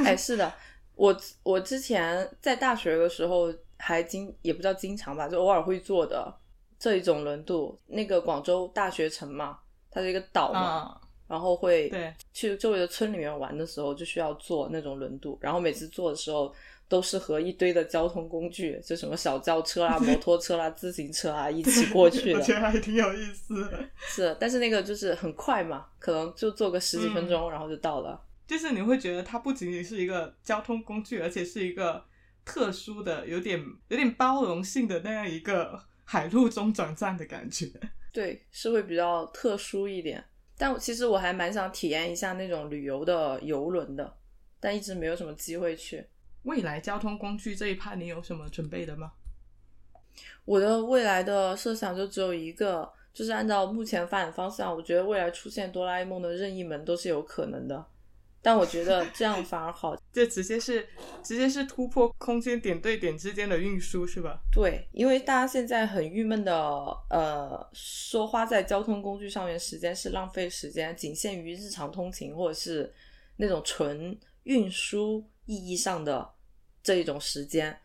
[0.04, 0.52] 哎，是的，
[0.94, 6.34] 我我之前在大学的时候还经也不叫经常吧，就偶尔会坐的
[6.78, 7.78] 这一种轮渡。
[7.86, 9.58] 那个广州大学城嘛，
[9.90, 11.92] 它是一个岛嘛，然后会
[12.32, 16.54] 去周围的村里面玩的时候，就需要坐那种轮渡，然后每次坐的时候。
[16.94, 23.68] 都是和一堆的交通工具，就什么小轿车啊、摩托车啦、自行车啊一起过去的，我觉得还挺有意思。
[23.98, 28.24] 是，但是那个就是很快嘛，可能就坐个十几分钟，然后就到了。
[28.46, 32.00] 就是你会觉得它不仅仅是一个交通工具，而且是一个
[32.44, 37.66] 特殊的、有点有点包容性的那样一个海陆中转站的感觉。
[38.14, 40.24] 对，是会比较特殊一点。
[40.56, 44.16] 但其实我还蛮想体验一下那种旅游的游轮的，
[44.60, 46.06] 但一直没有什么机会去。
[46.44, 49.12] 未来交通工具这一趴，你有什么准备的吗？
[50.44, 57.84] 我的未来的设想就只有一个，就是按照目前发展方向，我觉得未来出现哆啦 A 梦的任意门都是有可能的。
[58.42, 60.86] 但我觉得这样反而好， 这直接是
[61.22, 64.38] 直接是突破空间点对点之间的运输，是吧？
[64.52, 66.54] 对，因为大家现在很郁闷的，
[67.08, 72.92] 呃，说花在交通工具上面时间是浪费时间，仅限于日常通勤或者是
[73.36, 76.30] 那种纯运输意义上的
[76.84, 77.76] 这一种时间。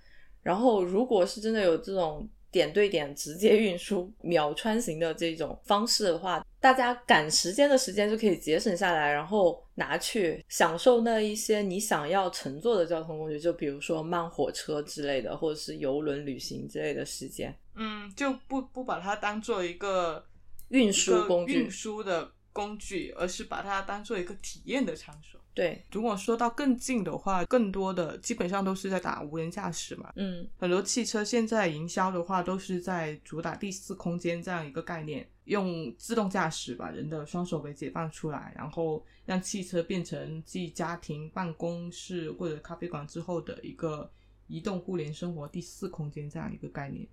[0.43, 17.53] 然后，如果是真的有这种点对点直接运输、秒穿行的这种方式的话，大家赶时间的时间就可以节省下来，然后拿去享受那一些你想要乘坐的交通工具，就比如说慢火车之类的，或者是游轮旅行之类的时间。
[17.75, 20.25] 嗯，就不不把它当做一个
[20.69, 25.39] 运输工具、运输的工具，而是把它当做一个体验的场所。
[25.53, 30.13] 对，如果说到更近的话，更多的基本上都是在打无人驾驶嘛。
[30.15, 44.09] 嗯，很多汽车现在营销的话，都是在主打第四空间这样一个概念，用自动驾驶把人的双手给解放出来，然后让汽车变成继家庭、办公室或者咖啡馆之后的一个
[44.47, 47.05] 移动互联生活第四空间这样一个概念。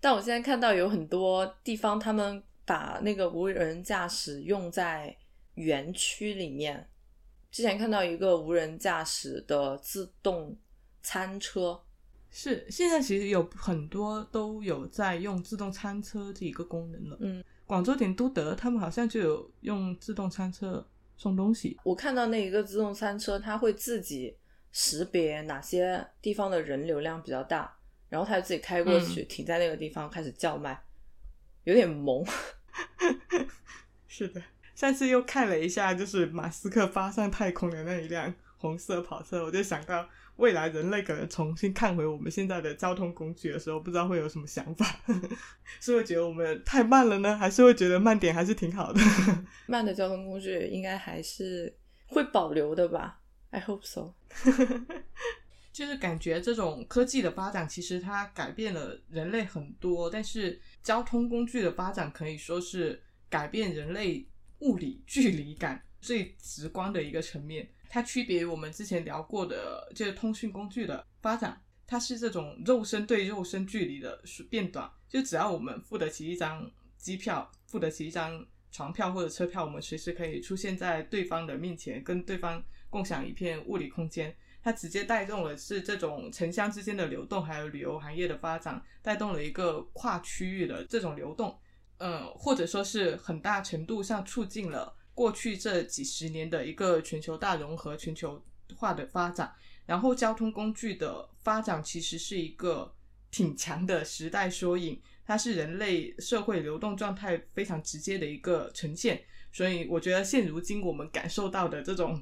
[0.00, 5.16] 但我现在看到有很多地方，他们把那个无人驾驶用在
[5.54, 6.86] 园区里面。
[7.50, 10.54] 之前看到一个无人驾驶的自动
[11.02, 11.80] 餐车，
[12.28, 17.16] 是现在其实有很多都有在用自动餐车这一个功能了。
[17.20, 21.78] 嗯，广州点都德他们好像就有用自动餐车送东西。
[21.82, 24.36] 我看到那一个自动餐车，它会自己
[24.72, 27.74] 识别哪些地方的人流量比较大，
[28.10, 30.78] 然后它就自己开过去，停在那个地方开始叫卖，
[31.66, 32.24] 有点萌。
[34.08, 34.40] 是的。
[34.74, 44.86] 上次又看了一下，就是马斯克发上太空的那一辆红色跑车，我就想到未来人类可能重新看回我们现在的交通工具的时候，不知道会有什么想法，
[45.80, 49.00] 是会觉得我们太慢了呢，还是会觉得慢点还是挺好的？
[49.66, 51.74] 慢的交通工具应该还是
[52.06, 54.14] 会保留的吧？I hope so。
[55.76, 64.26] 就是感觉这种科技的发展，其实它改变了人类很多，但是交通工具的发展可以说是改变人类。
[64.60, 74.90] 物理距离感最直观的一个层面，它区别于我们之前聊过的，就是通讯工具的发展，它是这种肉身对肉身距离的变短。
[75.10, 84.34] 就只要我们付得起一张机票，付得起一张船票或者车票，我们随时可以出现在对方的面前，跟对方共享一片物理空间。
[84.66, 91.56] 它直接带动了是这种城乡之间的流动，还有旅游行业的发展，带动了一个跨区域的这种流动。
[91.98, 99.54] 嗯，或者说是很大程度上促进了过去这几十年的一个全球大融合、全球化的发展。
[99.84, 102.92] 然后，交通工具的发展其实是一个
[103.30, 109.22] 挺强的时代缩影，它是人类社会流动状态非常直接的一个呈现。
[109.52, 112.20] 所以，我觉得现如今我们感受到的这种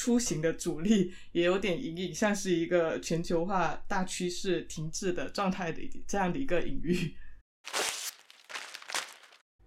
[0.00, 7.14] 出行的阻力，也有点隐隐像是一个全球化大趋势停滞的状态的这样的一个隐喻。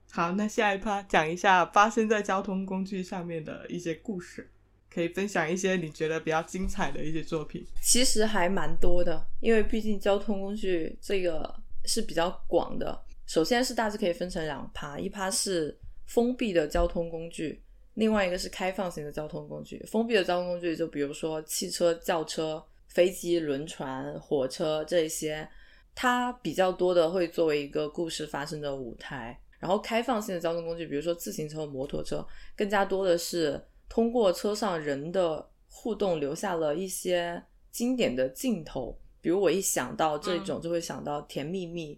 [0.10, 4.50] 好，那下一趴讲一下发生在交通工具上面的一些故事，
[4.90, 7.64] 可以分享一些你觉得比较精彩的一些作品。
[7.84, 13.06] 其实还蛮多的，因为毕竟交通工具这个是比较广的。
[13.28, 17.64] 首先是大致可以分成两趴，一趴是封闭的交通工具，
[17.96, 19.84] 另外一个是开放型的交通工具。
[19.88, 25.48] 封闭的交通工具就比如说汽车、轿车、飞机、轮船、火车这些，
[25.94, 29.40] 它比较多的会作为一个故事发生的舞台。
[29.60, 39.00] 然后开放性的交通工具，比如说自行车、摩托车，更加多的是通过车上人的互动，留下了一些经典的镜头。
[39.22, 41.96] 比如我一想到这种，就会想到《甜蜜蜜》，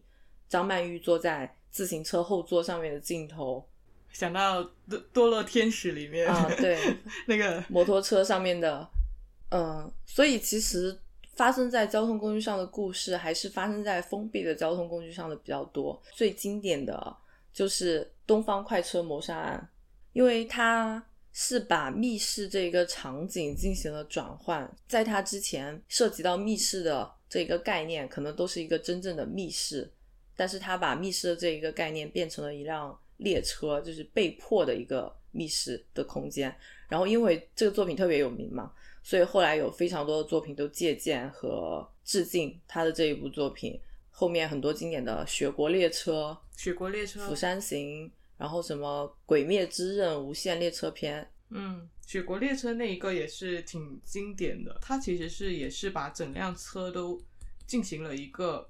[0.48, 3.68] 张曼玉坐在自行车后座上面的镜头，
[4.16, 6.80] 想到《堕堕落天使》里面啊，对，
[7.28, 8.90] 那个摩托车上面的，
[9.52, 10.98] 嗯，所以其实
[11.36, 16.02] 发生在交通工具上的故事，还是发生在封闭的交通工具上的比较多。
[16.14, 17.18] 最经典的。
[17.56, 19.70] 就是东方快车谋杀案，
[20.12, 21.02] 因为它
[21.32, 29.90] 是把密室这个场景进行了转换，在它之前涉及到密室的这个概念，可能都是一个真正的密室，
[30.36, 36.56] 但是他把密室的这一个概念变成了一辆列车，就是被迫的一个密室的空间。
[36.88, 38.72] 然后因为这个作品特别有名嘛，
[39.04, 43.80] 所以后来有非常多的作品都借鉴和致敬他的这一部作品。
[44.12, 46.38] 后面很多经典的《雪国列车》。
[46.62, 57.22] 雪国列车、釜山行，然后什么《鬼灭之刃》无限列车篇，嗯，雪国列车那一个也是挺经典的，它其实是也是把整辆车都
[57.68, 58.70] 进行了一个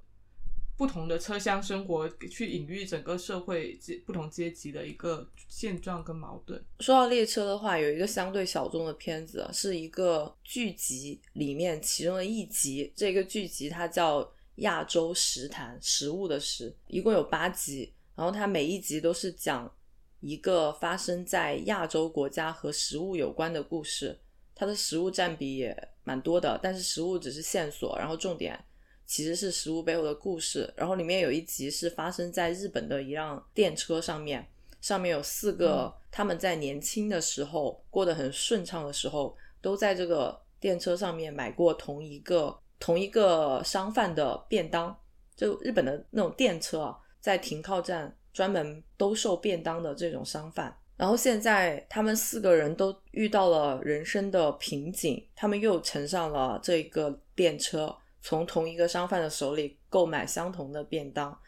[0.77, 6.61] 不同的车厢生活，去隐喻整个社会阶不同阶级的一个现状跟矛盾。
[6.79, 12.91] 说到列车的话，有一个相对小众的片子，是一个剧集里面其中的一集。
[12.95, 14.21] 这个剧集它叫
[14.55, 19.71] 《亚洲食坛》，食物的食，一共有八集，然后它每一集都是讲
[20.19, 24.19] 一个发生在亚洲国家和食物有关的故事。
[24.53, 28.57] 它的食物占比也蛮多的，但是食物只是线索，然后重点
[29.05, 30.71] 其实是食物背后的故事。
[30.75, 34.47] 然后里面有一集是发生在日本的一辆电车上面，
[34.81, 44.95] 上面有四个他们在年轻的时候过得很顺畅的时候，都在这个电车上面买过同一个同一个商贩的便当。
[45.35, 50.73] 就日本的那种电车啊，在停靠站专门兜售便当的这种商贩。
[50.95, 57.93] 然后现在他们四个人都遇到了人生的瓶颈，他们又乘上了这个电车，
[58.25, 61.39] 从同一个商贩的手里购买相同的便当。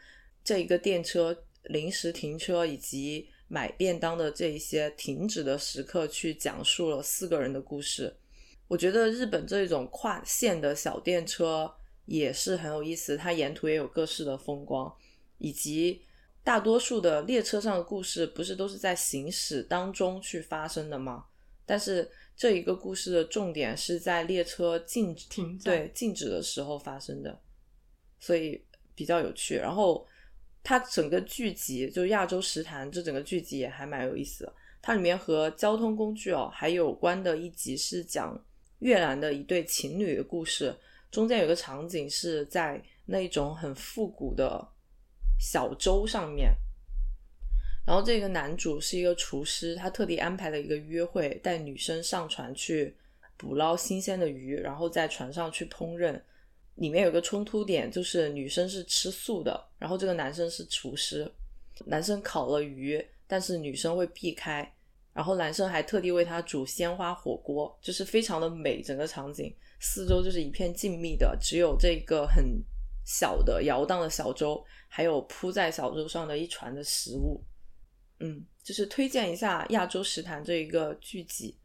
[0.44, 8.16] 这一个电车临时停车以及买便当的这一些停止的时刻，去讲述了四个人的故事。
[8.68, 11.68] 我觉得日本这种跨线的小电车
[12.04, 14.94] 也是很有意思，它沿途也有各式的风光，
[15.38, 16.02] 以及
[16.44, 21.24] 大多数的列车上的故事不是都是在行驶当中去发生的吗？
[21.66, 27.36] 但是这一个故事的重点是在列车静止停站对静止的时候发生的，
[28.20, 29.56] 所以比较有趣。
[29.56, 30.06] 然后
[30.62, 34.54] 它整个剧集就亚洲食谈这整个剧集也还蛮有意思的。
[34.80, 38.40] 它里面和交通工具哦还有关的一集是讲
[38.78, 40.72] 越南的一对情侣的故事，
[41.10, 44.64] 中间有个场景是在那种很复古的
[45.40, 46.54] 小舟上面，
[47.88, 52.94] 然后这个男主是一个厨师，他特地安排了一个约会，带女生上船去
[53.38, 56.20] 捕捞新鲜的鱼，然后在船上去烹饪。
[56.74, 61.26] 里面有个冲突点，就是女生是吃素的，然后这个男生是厨师，
[61.86, 64.70] 男生烤了鱼，但是女生会避开，
[65.14, 72.62] 然后男生还特地为她煮鲜花火锅，就是非常的美，整个场景四周就是一片静谧的，只有这个很
[73.06, 77.42] 小的摇荡的小舟，还有铺在小舟上的一船的食物。
[78.20, 81.56] 嗯，就是推荐一下《亚洲食坛》这一个剧集，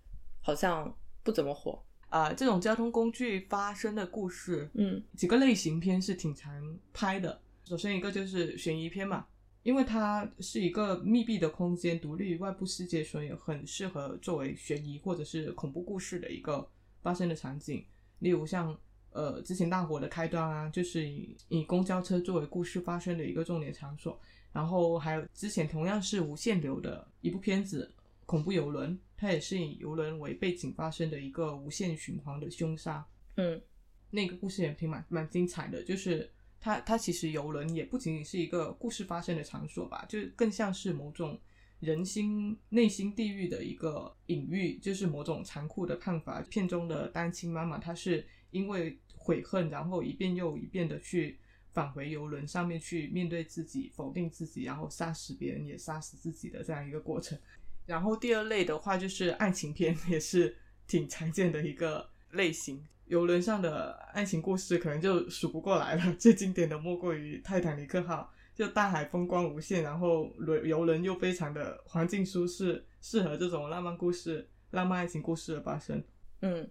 [0.41, 1.83] 好像不怎么火。
[2.09, 7.41] 啊、这种交通工具发生的故事，嗯几个类型片是挺常拍的。
[7.65, 9.25] 首先一个就是悬疑片嘛，
[9.63, 16.69] 因为它是一个密闭的空间，独立于外部世界，所以很适合作为悬疑或者是恐怖故事的一个
[17.01, 17.83] 发生的场景。
[18.19, 18.77] 例如像
[19.09, 24.21] 呃之前大火的开端啊，就是以以公交车作为故事发生的一个重点场所。
[24.53, 27.91] 然后还有之前同样是无限流的一部片子
[28.25, 33.05] 《恐怖游轮》，它也是以游轮为背景发生的一个无限循环的凶杀。
[33.35, 33.59] 嗯
[34.11, 41.39] 那个故事也挺蛮蛮精彩的，就是它它其实游轮也不仅仅是一个故事发生的场所吧，就是更像是某种
[41.79, 46.41] 人心内心地狱的一个隐喻，就是某种残酷的判罚。
[46.43, 51.39] 片中的单亲妈妈，她是因为悔恨，然后一遍又一遍的去
[51.73, 57.37] 返回游轮上面去面对自己，否定自己，然后杀死别人，也杀死自己的这样一个过程。
[57.85, 60.55] 然后第二类的话就是爱情片， 也是
[60.87, 62.81] 挺常见的一个类型。
[63.07, 76.01] 游轮上的爱情故事可能就数不过来了， 最经典的莫过于泰坦尼克号，就大海风光无限，然后轮游轮又非常的环境舒适，适合这种浪漫故事、浪漫爱情故事的发生。
[76.41, 76.69] 嗯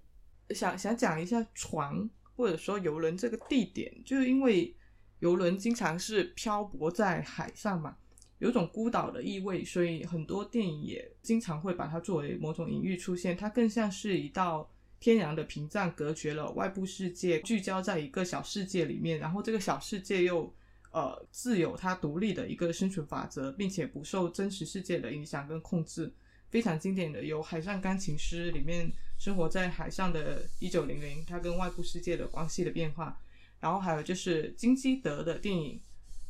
[0.50, 4.74] 想想讲一下船或者说游轮这个地点，就是因为
[5.22, 7.96] 游轮经常是漂泊在海上嘛，
[8.40, 13.37] 有种孤岛的意味，所以很多电影也经常会把它作为某种隐喻出现。
[13.37, 20.52] 它更像是一道天然的屏障，隔绝了外部世界，聚焦在一个小世界里面，然后这个小世界又
[20.90, 26.12] 呃自有它独立的一个生存法则，并且不受真实世界的影响跟控制。
[26.50, 33.21] 非常经典的有《海上钢琴师》里面生活在海上的一九零零，它跟外部世界的关系的变化。
[33.62, 35.81] 然后还有就是金基德的电影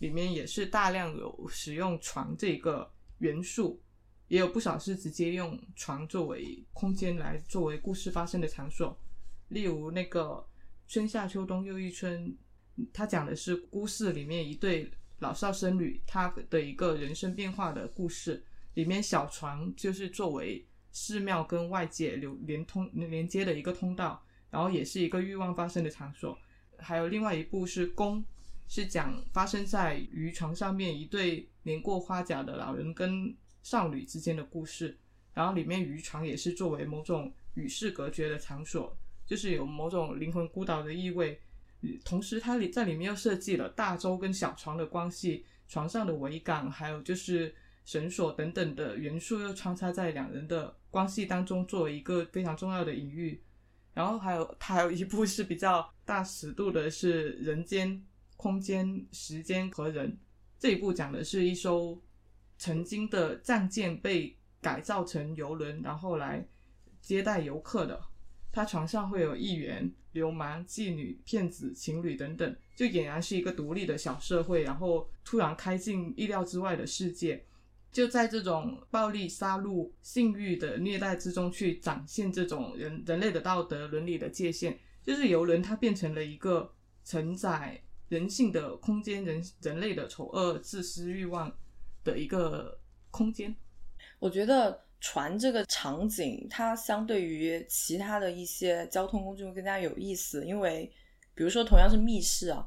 [0.00, 3.80] 里面也是大量有使用床这个元素，
[4.28, 8.94] 也有不少是直接用床作为空间来作为故事发生的场所。
[9.48, 10.46] 例如那个
[10.92, 12.28] 《春夏秋冬又一春》，
[12.92, 18.44] 它讲的是孤寺里面一对老少僧侣他的一个人生变化的故事。
[18.74, 26.36] 里面小船就是作为寺庙跟外界流连通连接的一个通道，然后也是一个欲望发生的场所。
[26.82, 28.18] 还有另外一部是《宫》，
[28.68, 34.98] 是讲发生在渔船上面一对年过花甲的老人跟少女之间的故事。
[35.34, 41.40] 然后里面渔船也是作为某种与世隔绝的场所，就是有某种灵魂孤岛的意味。
[42.04, 47.54] 同时，它里在里面又设计了大舟跟小船的关系，船上的桅杆，还有就是
[47.84, 53.42] 绳索等等的元素，又穿插在两人的关系当中，作为一个非常重要的隐喻。
[53.94, 58.02] 然后还有，它还有一部是比较大尺度的，是人间、
[58.36, 60.18] 空间、时间和人。
[60.58, 62.00] 这一部讲的是一艘
[62.56, 66.46] 曾经的战舰被改造成游轮，然后来
[67.00, 68.00] 接待游客的。
[68.52, 74.62] 它船上会有议员、流氓、妓女、骗子、情侣等等，就俨然是一个独立的小社会。
[74.62, 77.44] 然后突然开进意料之外的世界，
[77.92, 84.76] 就在这种暴力、杀戮、性欲的虐待之中，去展现这种人人类的道德伦理的界限。
[85.04, 86.72] 就是游轮，它变成了一个
[87.04, 91.52] 承载人性的空间，人人类的丑恶、自私欲望
[92.02, 92.80] 的一个
[93.10, 93.54] 空间。
[94.18, 94.80] 我觉得。
[95.04, 100.88] 船这个场景，它相对于其他的一些交通工具会更加有意思，因为
[101.34, 102.64] 比如说同样是密室啊，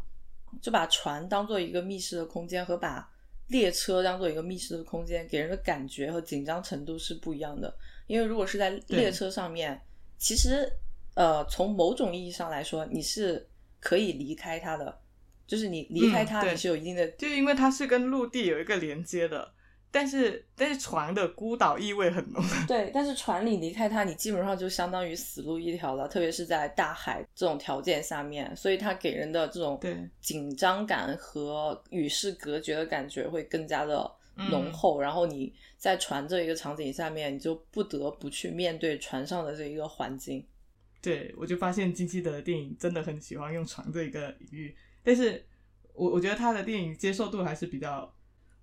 [0.61, 3.09] 就把船当做一个密室的空间，和把
[3.47, 7.75] 列车当做一个密室的空间，给人的感觉和紧张程度是不一样的。
[8.07, 9.79] 因为如果是在列车上面，
[10.17, 10.71] 其实
[11.15, 13.47] 呃，从某种意义上来说，你是
[13.79, 15.01] 可以离开它的，
[15.47, 19.55] 就是你离开它你是有一定的，就因为它是跟陆地有一个连接的。
[19.95, 22.43] 但是，但是船的孤岛意味很浓。
[22.67, 29.79] 对，但是船里离开它，你基本上就相当于死路一条了，特别是在大海这种条件下面，所以它给人的这种
[30.19, 34.11] 紧张感和与世隔绝的感觉会更加的
[34.49, 34.99] 浓厚。
[34.99, 40.45] 然后你在船这一个场景下面，你就不得不去面对船上的这一个环境。
[41.01, 44.75] 对，我就发现金基德的电影真的很喜欢用船这一个隐喻，
[45.05, 45.41] 但是
[45.93, 48.13] 我我觉得他的电影接受度还是比较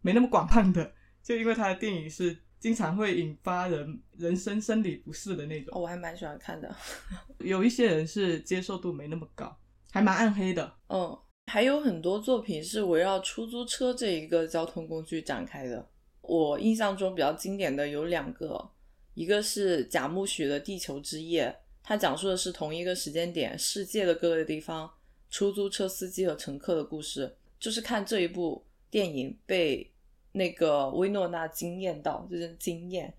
[0.03, 0.93] 没那么广泛的。
[1.23, 6.75] 就因为他的电影是经常会引发人人生生理不适的那种，哦，我还蛮喜欢看的。
[7.39, 9.57] 有一些人是接受度没那么高，
[9.91, 10.75] 还蛮暗黑的。
[10.89, 11.17] 嗯，
[11.47, 15.89] 还有很多作品是围绕出租车这一个交通工具展开的。
[16.21, 18.71] 我印象中比较经典的有两个，
[19.15, 21.49] 一个是贾木许的《地球之夜》，
[21.83, 24.89] 它讲述的是同一个时间点世界的各个地方
[25.31, 27.37] 出租车司机和乘客的故事。
[27.59, 29.92] 就是看这一部电影被。
[30.33, 33.13] 那个薇诺娜惊艳到，就是惊艳，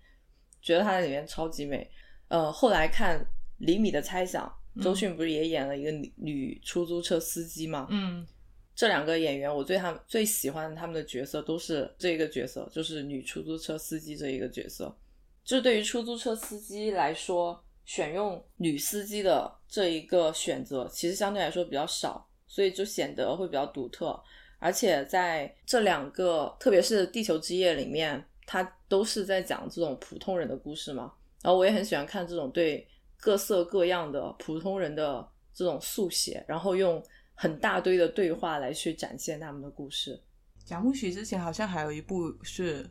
[0.60, 1.88] 觉得她在里面超级美。
[2.28, 3.18] 呃，后来看
[3.58, 4.52] 《厘米的猜想》，
[4.82, 7.86] 周迅不是也演了一个女出租车司机吗？
[7.90, 8.26] 嗯，
[8.74, 14.96] 这两个演员，我最他们最喜欢他们的角色都是这一个角色，就是女出租车司机这一个角色。
[15.44, 24.18] 就对于出租车司机来说，选用女司机的这一个选择，其实相对来说比较少，所以就显得会比较独特。
[24.58, 31.12] 而且在这两个，特别是《地球之夜》里面，它都是在讲这种普通人的故事嘛。
[31.42, 32.88] 然后我也很喜欢看这种对
[33.18, 37.02] 各色各样的普通人的这种速写，然后用
[37.34, 40.18] 很大堆的对话来去展现他们的故事。
[40.64, 42.88] 贾木许之前好像还有一部是，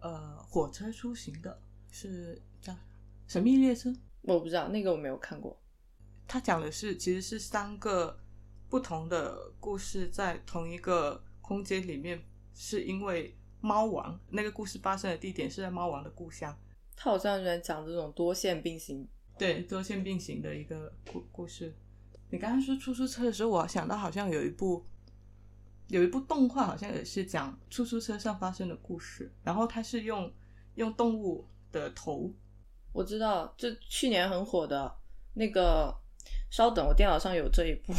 [0.00, 2.72] 呃，火车出行的，是叫
[3.26, 3.90] 《神秘列车》。
[4.20, 5.60] 我不知道那个我没有看过。
[6.28, 8.21] 他讲的是其实是三个。
[8.72, 12.18] 不同的故事在同一个空间里面，
[12.54, 16.58] 是因为猫王那个故事发生的地点是在猫王的故乡。
[16.96, 19.06] 他好像在讲这种多线并行，
[19.36, 21.76] 对多线并行的一个故故事。
[22.30, 24.82] 你刚刚说出租车的时候，我想到好像有一部
[25.88, 29.30] 有一部动画，好像也是讲出租车上发生的故事。
[29.42, 30.32] 然后它是用
[30.76, 32.32] 用动物的头，
[32.94, 34.96] 我知道，这去年很火的
[35.34, 35.94] 那个。
[36.50, 37.94] 稍等，我电脑上有这一部。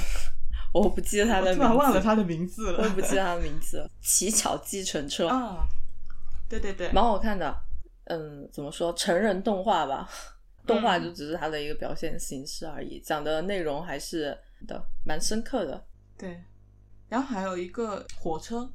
[0.74, 2.80] 我不记得他的名字，忘了他的名字了。
[2.80, 3.90] 我也不记得他的名字了。
[4.02, 5.68] 乞巧计程车啊，
[6.50, 7.56] 对对对，蛮好看的。
[8.06, 8.92] 嗯，怎么说？
[8.94, 10.10] 成人动画吧，
[10.66, 15.86] 动画就只是它的一个表现形式而已，讲的内容还是的蛮深刻的。
[16.18, 16.44] 对，
[17.08, 18.70] 然后还有一个火车，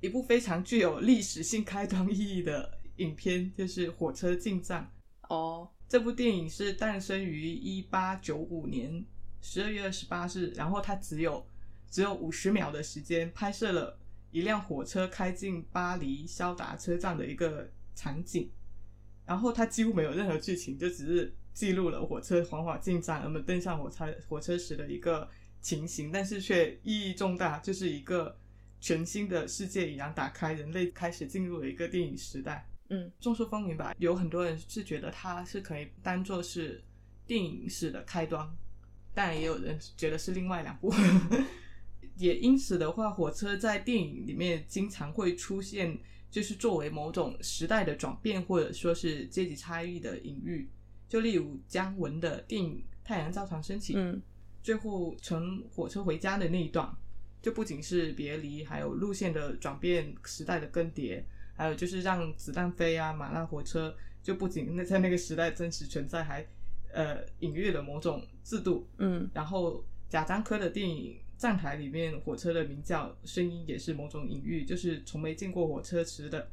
[0.00, 4.82] 一部非常具有历史性开端意义的影片，就是《火车进藏》。
[5.28, 9.04] 哦，这部电影是诞生于一八九五年。
[9.42, 11.44] 十二月二十八日，然后它只有
[11.90, 13.98] 只有五十秒的时间，拍摄了
[14.30, 18.50] 一辆火车开进巴黎肖达车站的一个场景，
[19.26, 25.28] 然后它几乎没有任何剧情，就只是记录了火车缓缓进站，人们登上火车火车时的一个
[25.60, 28.38] 情形，但是却意义重大，就是一个
[28.80, 32.66] 全新的世界已然打开，人类开始进入了一个电影时代。
[32.88, 36.82] 嗯，众说纷纭吧，有很多人是觉得它是可以当做是
[37.26, 38.48] 电影史的开端。
[39.14, 40.92] 但也有人觉得是另外两部，
[42.16, 45.98] 也因此的话，火车在电影里面经常会出现
[46.30, 50.68] 就是作为某种时代的转变或者说是阶级差异的隐喻。
[51.08, 54.20] 就例如姜文的电影《太阳照常升起》，嗯
[54.62, 56.88] 最后乘火车回家的那一段，
[57.42, 61.20] 就不仅是别离，还有路线的转变、时代的更迭，
[61.56, 63.92] 还有就是让子弹飞啊、马拉火车，
[64.22, 66.46] 就不仅那在那个时代真实存在，还
[66.92, 68.88] 呃隐喻了某种制度。
[68.98, 76.48] 嗯然后贾樟柯的电影《站台》里面火车的鸣叫声音也是某种隐喻，就是从没见过火车时的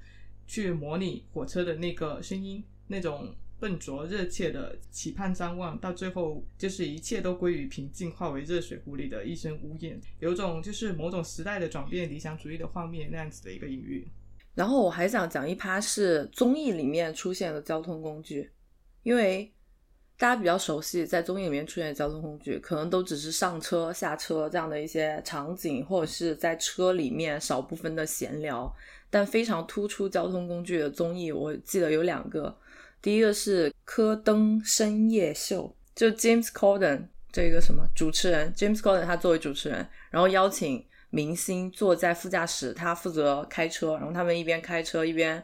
[0.48, 14.08] 去模拟火车的那个声音，那种笨拙热切的期盼张望，到最后就是一切都归于平静，化为热水壶里的一声呜咽，有种就是某种时代的转变、理想主义的画面那样子的一个隐喻。
[14.56, 18.50] 然后我还想讲一趴是综艺里面出现的交通工具，
[19.04, 19.52] 因为
[20.20, 28.70] 大家比较熟悉，在综艺里面出现的交通工具，可能都只是上车、下车这样的一些场景，或者是在车里面少部分的闲聊。
[29.10, 32.54] 但非常突出交通工具的综艺，我记得有两个，
[33.02, 45.42] 第一个是科登深夜秀，就 James Corden 这个什么主持人，James Corden 他作为主持人，然后邀请明星坐在副驾驶，他负责开车，然后他们一边开车一边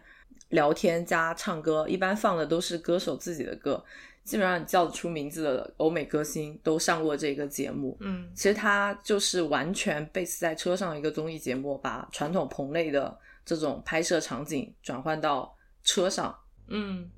[0.50, 3.84] 聊天加唱歌，一般放的都是歌手自己的歌，
[4.26, 7.96] 基本上你叫得出名字的欧美歌星都上过这个节目。
[8.02, 16.36] 嗯其实它就是完全 base 在车上的一个综艺节目，把传统棚内的这种拍摄场景转换到车上，
[16.68, 17.10] 嗯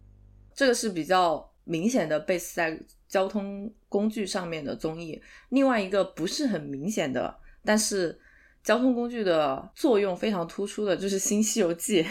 [0.53, 2.77] 这个是比较明显的 base 在
[3.07, 5.21] 交通工具上面的综艺。
[5.49, 7.33] 另外一个不是很明显的，
[7.63, 8.19] 但是
[8.63, 12.03] 交通工具的作用非常突出的，就是《新西游记》。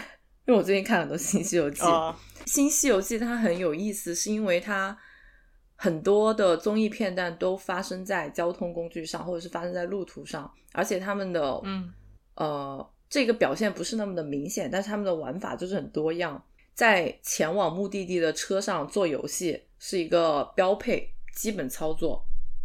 [0.46, 2.16] 因为我最近看很多《新西游记》啊
[2.46, 4.96] 新西游记》它很有意思，是因为它
[5.74, 11.92] 很多的综艺片段都发生在交通工具上，或者是发生在路途上，而且他们的嗯。
[12.36, 16.42] 呃这个表现不是那么的明显，但是他们的玩法就是很多样。
[16.74, 22.22] 在前往目的地的车上做游戏是一个标配基本操作，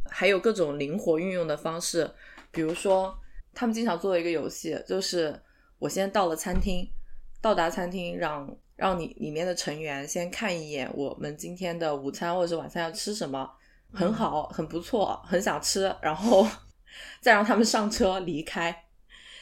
[0.09, 2.09] 还有各种灵活运用的方式，
[2.51, 3.17] 比如说
[3.53, 5.39] 他们经常做的一个游戏就是
[5.77, 6.85] 我先到了餐厅，
[7.41, 13.49] 到达餐厅让让你里面的成员先看一眼我们今天的午餐或者是晚餐要吃什么，
[13.91, 16.47] 很好，很不错，很想吃，然后
[17.19, 18.85] 再让他们上车离开，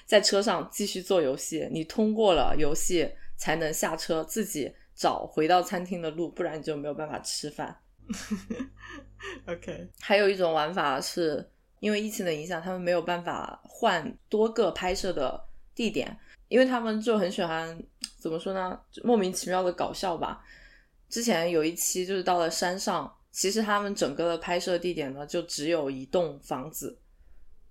[0.05, 1.67] 在车上继续做游戏。
[1.71, 7.77] 你通过了游戏才能下车，自己找回到餐厅的路，不然你就没有办法吃饭。
[9.47, 11.47] OK，还有一种玩法是
[11.79, 16.17] 因为疫情的影响，他们没有办法换多个拍摄的地点，
[16.49, 17.81] 因为他们就很喜欢
[18.17, 20.43] 怎么说呢，莫名其妙的搞笑吧。
[21.07, 26.99] 之前有一期就是到了山上，其实他们整个的拍摄地点呢就只有一栋房子，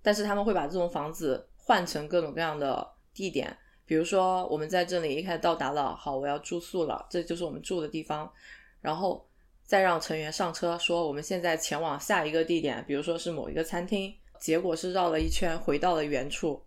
[0.01, 3.55] 但是他们会把这栋房子换成各种各样的地点，
[3.85, 8.29] 比如说我们在这里一开始到达了，好，我要住宿了，这就是我们住的地方，
[8.81, 9.25] 然后
[9.63, 16.61] 再让成员上车，说我们现在前往下一个地点，比如说是某一个餐厅，结果是绕了一圈回到了原处，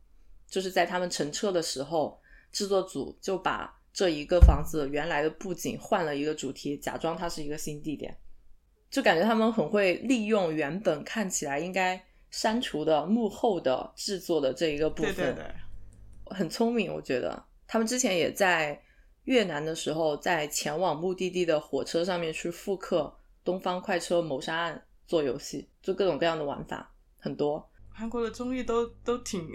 [0.52, 2.20] 就是在他们乘车的时候，
[2.52, 8.14] 制作组就把这一个房子原来的布景换了一个主题，假装它是一个新地点，
[8.90, 11.98] 就感觉他们很会利用原本看起来应该
[12.30, 17.42] 删除的幕后的制作的这一个部对分，对对，很聪明，我觉得。
[17.66, 18.78] 他们之前也在
[19.24, 23.10] 越南的时候，在前往目的地的火车上面去复刻
[23.42, 24.76] 《东方快车谋杀案》
[25.08, 27.66] 做游戏，就各种各样的玩法很多。
[27.88, 29.48] 韩国的综艺都都挺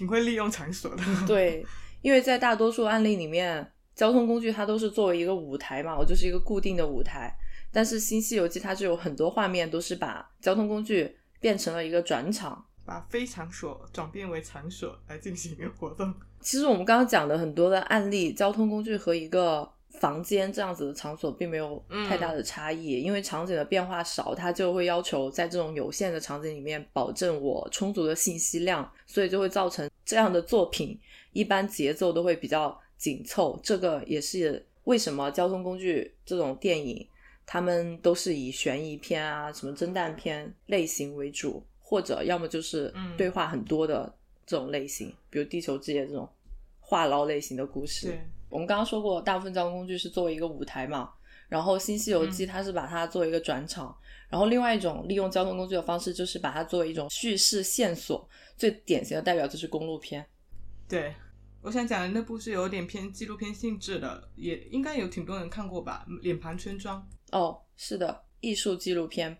[0.00, 1.02] 挺会利用场所的。
[1.26, 1.62] 对，
[2.00, 7.30] 因为在大多数案例里面，交通工具它都是作为一个舞台嘛，我就是一个固定的舞台。
[7.70, 12.64] 但是《新西游记》它就有很多画面都是把交通工具变成了一个转场。
[12.86, 16.14] 把非场所转变为场所来进行一个活动。
[16.40, 30.98] 其实我们刚刚讲的很多的案例，交通工具和一个房间这样子的场所并没有太大的差异，因为场景的变化少，它就会要求在这种有限的场景里面保证我充足的信息量，所以就会造成这样的作品
[31.32, 33.58] 一般节奏都会比较紧凑。
[33.62, 37.06] 这个也是为什么交通工具这种电影，
[37.44, 44.14] 他们都是以悬疑片啊、什么侦探片类型为主，或者要么就是嗯对话很多的
[44.46, 46.28] 这种类型，比如《地球之夜》这种
[46.78, 48.06] 话唠类型的故事。
[48.06, 48.20] 对，
[48.50, 51.10] 我们刚刚说过，大部分交通工具是作为一个舞台嘛，
[51.48, 53.96] 然后《新西游记》嗯它是把它作为一个转场，
[54.28, 60.26] 然后另外一种利用交通工具的方式就是把它作为一种叙事线索，最典型的代表就是公路片。
[60.88, 61.14] 对，
[61.62, 67.00] 我想讲的那部是有点偏纪录片性质的，也应该有挺多人看过吧，《脸盘村庄》。
[67.38, 69.38] 哦，是的，艺术纪录片。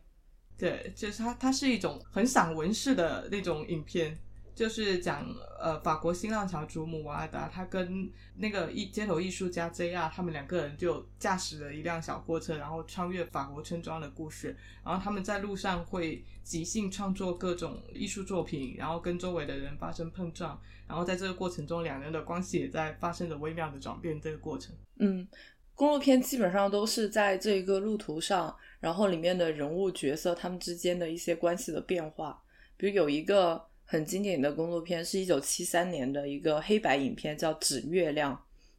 [0.57, 4.17] 对，就是它，它是一种很散文式的那种影片，
[4.61, 5.27] 就是讲
[5.59, 14.55] 呃法国新浪潮主母瓦尔达，他跟那个艺街头艺术家 JR 他们两个人就驾驶了一辆小货车，然后穿越法国村庄的故事。
[14.85, 20.61] 然后他们在路上会即兴创作各种艺术作品，然后跟周围的人发生碰撞。
[20.87, 24.21] 然后在这个过程中，两人的关系也在发生着微妙的转变。
[24.21, 25.27] 这个过程，嗯，
[25.75, 32.43] 公路片基本上都是在这个路途上，然后里面的人物角色他们之间的一些关系的变化。
[32.77, 33.70] 比如有一个。
[33.91, 38.33] 很经典的公路片是一九七三年的一个黑白影片，叫《指月亮》，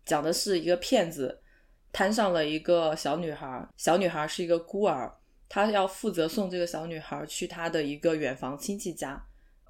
[0.05, 1.37] 讲的是一个骗子
[1.91, 5.13] 摊上了一个小女孩，小女孩是一个孤儿，
[5.49, 9.21] 他要负责送这个小女孩去他的一个远房亲戚家，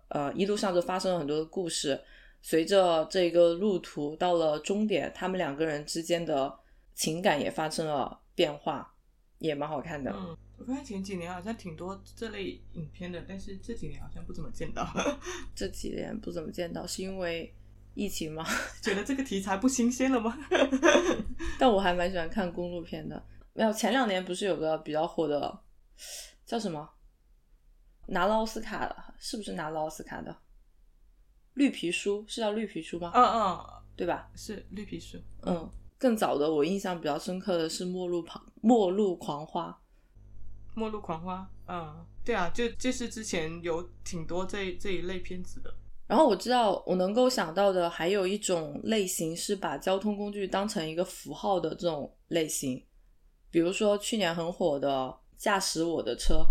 [0.10, 2.00] 呃，一路上就发生了很多的故事。
[2.44, 6.56] 随着这个路途到了终点，他们两个人之间的
[6.94, 8.94] 情感也发生了变化，
[9.42, 10.12] 也蛮好看的。
[10.16, 14.88] 嗯我发现前几年好像挺多这类影片的，但是这几年好像不怎么见到。
[15.56, 17.52] 这几年不怎么见到，是因为
[17.96, 18.46] 疫情吗？
[18.80, 20.38] 觉得这个题材不新鲜了吗？
[21.58, 23.26] 但我还蛮喜欢看公路片的。
[23.54, 25.60] 没有，前两年不是有个比较火的，
[26.46, 26.88] 叫什么？
[28.06, 30.38] 拿了奥斯卡的，是不是拿了奥斯卡的？
[31.56, 33.12] 绿皮书是叫绿皮书吗？
[33.16, 33.66] 嗯嗯，
[33.96, 34.30] 对吧？
[34.36, 35.18] 是绿皮书。
[35.42, 35.68] 嗯，
[36.02, 39.70] 更早的我印象比较深刻的是《末路狂末路狂花》。
[40.74, 45.72] 末路狂花，嗯，对啊，就就是之前有挺多这这一类片子的。
[46.08, 52.84] 然后我知道，我能够想到的还有一种类型是把交通工具当成一个符号的这种类型，
[53.52, 54.90] 比如说去年很火的
[55.38, 56.44] 《驾驶我的车》。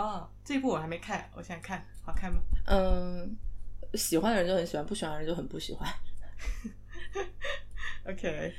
[0.00, 2.42] 哦，这部我还没看，我想看，好看吗？
[2.66, 3.34] 嗯，
[3.94, 5.88] 喜欢的人就很喜欢，不喜欢的人就很不喜欢。
[8.06, 8.52] OK，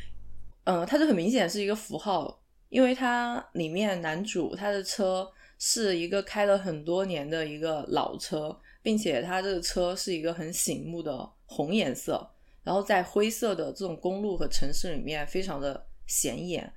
[0.66, 2.38] 嗯，它就很明显是一个符号。
[2.70, 5.28] 因为它里面男主他的车
[5.58, 12.30] 是一个开了很多年的一个老车，并且他这个车是一个很醒目的红颜色，
[12.64, 16.72] 然后在灰色的这种公路和城市里面非常的显眼。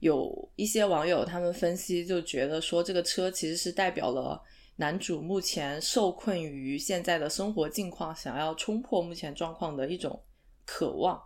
[0.00, 4.38] 有一些网友他们分析就觉得说，这个车其实是代表了
[4.76, 10.22] 男主目前受困于现在的生活境况，想要冲破目前状况的一种
[10.66, 11.18] 渴望，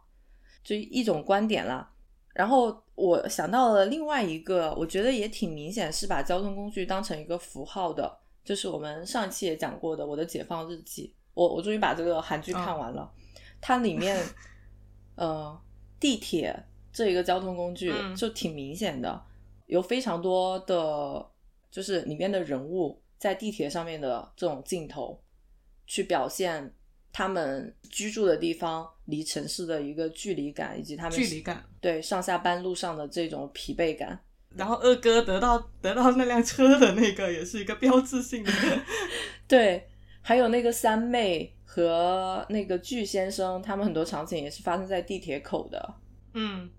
[0.62, 1.88] 就一种观点啦。
[2.34, 11.14] 然后我想到了另外一个，我觉得也挺明显是把交通工具当成一个符号的，就是我们上期也讲过的《我的解放日记》。
[11.34, 13.10] 我我终于把这个韩剧看完了，
[13.60, 14.22] 它里面，
[15.16, 15.60] 呃，
[15.98, 19.22] 地铁这一个交通工具就挺明显的，
[19.66, 21.26] 有非常多的，
[21.70, 25.22] 就是里面的人物在地铁上面的这种镜头，
[25.86, 26.74] 去表现
[27.12, 28.88] 他们居住的地方。
[29.06, 34.18] 离城市的一个距离感，以及他们距离感，对上下班路上的这种疲惫感。
[34.54, 38.52] 然后二哥得到得到那辆车的那个，也是一个标志性的。
[39.48, 39.86] 对，
[40.22, 45.94] 还有那个三妹和那个巨先生，他们很多场景也是发生在地铁口的。
[46.34, 46.70] 嗯。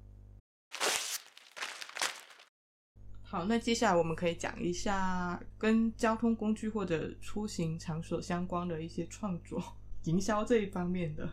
[3.21, 9.61] 好，那接下来我们可以讲一下跟交通工具或者出行场所相关的一些创作、
[10.03, 11.29] 营销这一方面的。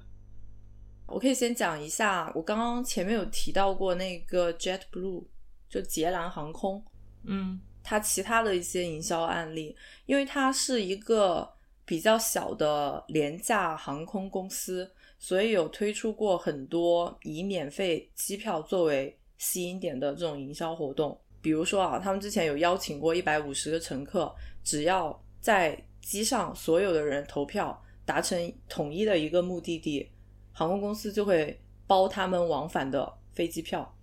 [1.06, 5.24] 我可以先讲一下，我刚刚前面有提到过那个 Jet Blue，
[5.68, 6.84] 就捷兰航空，
[7.24, 11.52] 嗯，它其他的一些营销案例，因为它是一个
[11.84, 21.20] 比较小的廉价航空公司，所以有推出过很多以免费机票作为吸引点的这种营销活动。
[21.42, 30.10] 比如说啊，他们之前有邀请过一百五十个乘客，只要在机上所有的人投票达成统一的一个目的地。
[30.52, 33.94] 航空公司就会包他们往返的飞机票，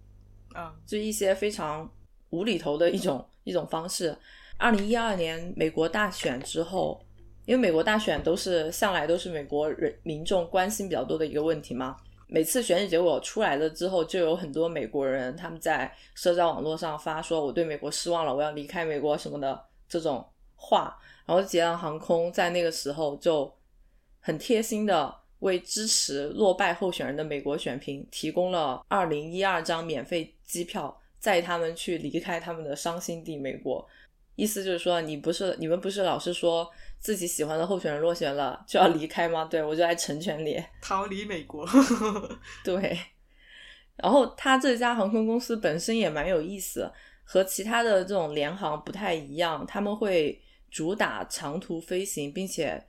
[0.53, 1.91] 啊，就一些非常
[2.29, 4.17] 无厘头的一种 一种方式。
[4.57, 6.99] 二零一二年美国大选之后，
[7.45, 11.97] 因为美国大选都是向来都是美国人民众关心比较多的一个问题嘛，
[12.27, 20.97] 每次选举结果出来了之后，就有很多美国人他们在社交网络上发说我对美国失望了，我要离开美国什么的这种话。
[21.25, 23.53] 然后捷安航空在那个时候就
[24.27, 25.15] 很贴心的。
[25.39, 33.87] 为支持落败候选人的美国选民提供了二零一二张免费机票，载他们去离开他们的伤心地美国。
[34.35, 36.67] 意思就是说，你不是你们不是老是说
[36.99, 39.45] 自己喜欢的候选人落选了就要离开吗？
[39.49, 41.63] 对我就来成全你，逃离美国。
[42.65, 42.97] 对。
[43.95, 46.91] 然后他这家航空公司本身也蛮有意思，
[47.23, 52.83] 和其他的这种联航不太一样，他们会主打长途飞行，并且。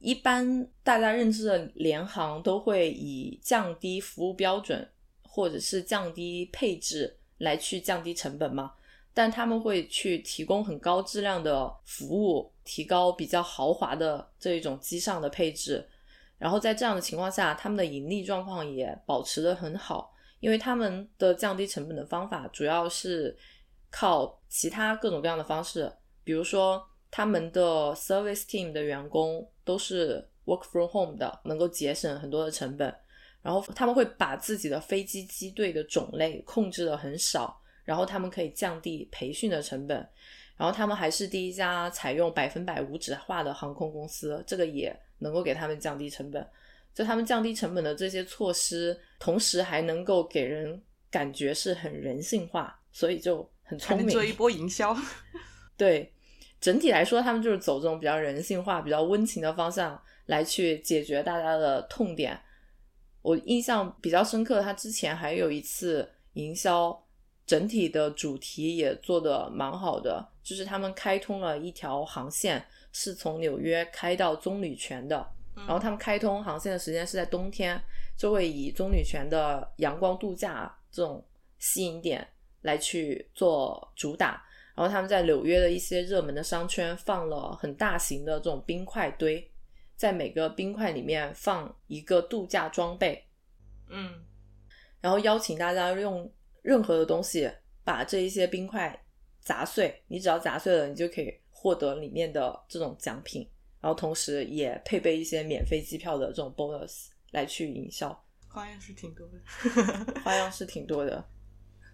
[0.00, 4.88] 一般大家认知的联航都会以降低服务标准
[5.22, 8.72] 或者是降低配置来去降低成本嘛，
[9.14, 15.86] 但他们会去提供很高质量的服务，提高比较豪华的这一种机上的配置，
[16.38, 23.36] 然后在这样的情况下，他们的盈利状况也保持得很好，因为他们的降低成本的方法主要是
[23.90, 25.92] 靠其他各种各样的方式，
[26.24, 32.94] 比如说他们的 service team 的员工都是 work from home 的，能够节省很多的成本。
[33.40, 40.06] 然后他们会把自己的飞机机队的种类控制的很少，然后他们可以降低培训的成本。
[40.56, 46.44] 然后他们还是第一家采用百分百无纸化的航空公司，这个也能够给他们降低成本。
[46.92, 50.82] 就他们降低成本的这些措施，同时还能够给人
[51.12, 54.08] 感觉是很人性化，所以就很聪明。
[54.08, 54.96] 做一波营销。
[55.78, 56.12] 对，
[56.60, 62.38] 整体来说，他们就是走这种比较人性化、比较温情的方向来去解决大家的痛点。
[63.22, 67.04] 我印象比较深刻，他之前还有一次营销，
[67.46, 75.26] 整体的主题也做的蛮好的，就是他们开通了一条航线，是从纽约开到棕榈泉的。
[75.54, 77.80] 然后他们开通航线的时间是在冬天，
[78.16, 81.24] 就会以棕榈泉的阳光度假这种
[81.58, 82.26] 吸引点
[82.62, 84.44] 来去做主打。
[84.78, 89.50] 然后他们在纽约的一些热门的商圈放了很大型的这种冰块堆。
[89.96, 93.20] 在每个冰块里面放一个度假装备，
[93.88, 94.24] 嗯，
[95.00, 97.50] 然后邀请大家用任何的东西
[97.82, 98.96] 把这一些冰块
[99.40, 103.42] 砸碎，你只要砸碎了，你就可以获得里面的这种奖品，
[103.80, 109.34] 然后同时也配备一些免费机票的这种 bonus 来去营销，花样是挺多的，
[110.22, 111.28] 花样是挺多的，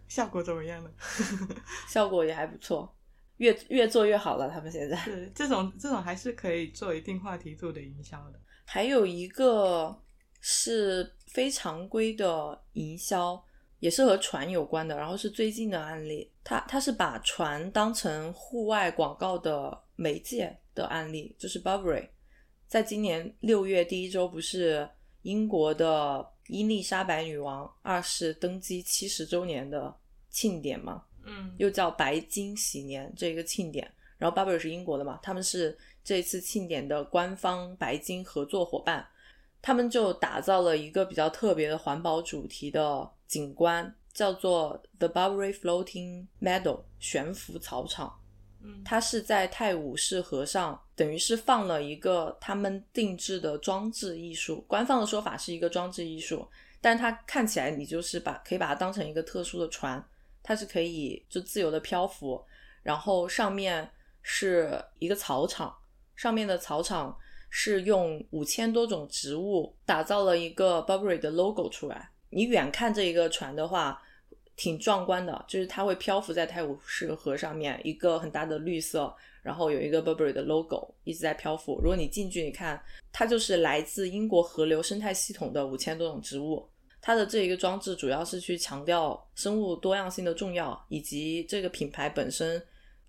[0.08, 0.90] 效果怎么样呢？
[1.88, 2.94] 效果也还不错。
[3.38, 8.40] 越越做越好了，他们现在是这种这种还是可以做一定话题度的营销的。
[8.64, 10.00] 还有一个
[10.40, 13.44] 是非常规的营销，
[13.80, 16.30] 也是和船有关的，然后是最近的案例。
[16.44, 22.08] 他他是把船当成户外广告的媒介的案例，就是 Burberry，
[22.68, 24.88] 在今年六月第一周，不是
[25.22, 29.94] 英国的伊丽莎白女王二世登基七十周年的
[30.30, 31.04] 庆典嘛？
[31.24, 39.06] 嗯，又叫白金禧年这个庆典，然后 Burberry 是英国的嘛，他们是这次庆典的官方白金合作伙伴，
[39.62, 48.20] 他们就打造了一个比较特别的环保主题的景观，叫做 The Burberry Floating Meadow 悬浮草场。
[48.64, 56.48] 嗯，它是在泰晤士河上，等于是放了一个他们定制的装置艺术，官方的说法是一个装置艺术，
[56.80, 60.04] 但它看起来你就是把可以把它当成一个特殊的船。
[60.46, 62.44] 它是可以就自由的漂浮，
[62.82, 63.90] 然后上面
[64.20, 65.74] 是一个草场，
[66.14, 67.16] 上面的草场
[67.48, 72.10] 是用五千多种植物打造了一个 Burberry 的 logo 出来。
[72.28, 74.02] 你远看这一个船的话，
[74.56, 81.80] 挺壮观的，就是它会漂浮在泰晤士河上面，一个很大的绿色，然后有一个 Burberry 的 logo 一直在漂浮。
[81.80, 82.80] 如果你近距离看，
[83.12, 86.68] 它就是来自英国河流生态系统的五千多种植物。
[87.00, 92.62] 它的这一个装置主要是去强调生物多样性的重要，以及这个品牌本身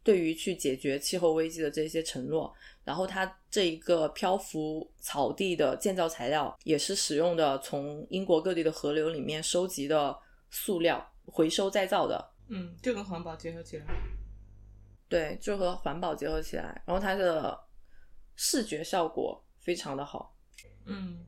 [0.04, 2.54] 对于去解决气候危机的这些承诺。
[2.84, 10.16] 然后它这一个漂浮草地的建造材料也是使用的从英国各地的河流里面收集的
[10.52, 12.34] 塑料回收再造的。
[12.48, 13.86] 嗯，就跟环保结合起来。
[15.08, 17.60] 对，就和环保结合起来，然后它的
[18.36, 20.38] 视觉效果非常的好。
[20.86, 21.26] 嗯，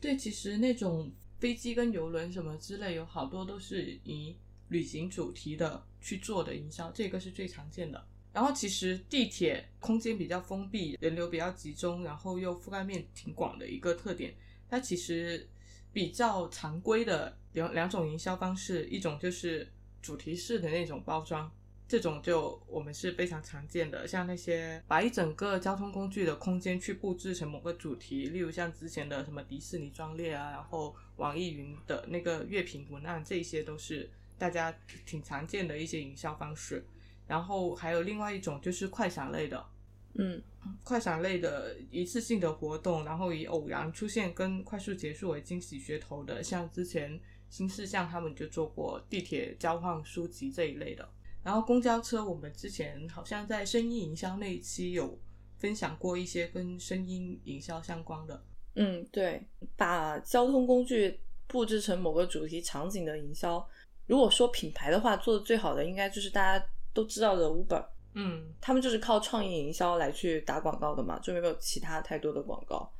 [0.00, 1.12] 对，其实那种。
[1.38, 4.36] 飞机跟游轮什么之类，有好多都是以
[4.70, 8.08] 旅行主题的去做的营销，这个是最常见的。
[8.32, 14.34] 然后其实地铁空间比较封闭，人流比较集中，然后又覆盖面挺广的一个特点。
[14.68, 15.48] 它其实
[15.92, 19.68] 比较常规的两两种营销方式，一种就是
[20.00, 21.50] 主题式的那种包装。
[21.88, 34.70] 这种就我们是非常常见的，像那些把一整个交通工具的空间去布置成某个主题，例如像之前的什么迪士尼专列啊，然后网易云的那个乐评文案，这些都是大家
[35.06, 36.84] 挺常见的一些营销方式。
[37.26, 39.66] 然后还有另外一种就是快闪类的，
[40.12, 40.42] 嗯，
[40.82, 47.18] 快闪类的一次性的活动，然后以偶然出现跟快速结束为惊喜噱头的，像之前
[47.48, 51.08] 新事项他们就做过地铁交换书籍这一类的。
[51.42, 55.18] 然后公交车，我们之前好像在声音营销那一期有
[55.56, 58.42] 分享过一些跟声音营销相关的。
[58.74, 59.42] 嗯，对，
[59.76, 63.66] 把交通工具布置成某个主题场景的营销，
[64.06, 67.84] 如果说品牌的话，做的最好的应该就是大家都知道的 Uber。
[68.14, 72.90] 嗯，他们就是靠创意营销来去打广告的嘛，就没有其他太多的广告。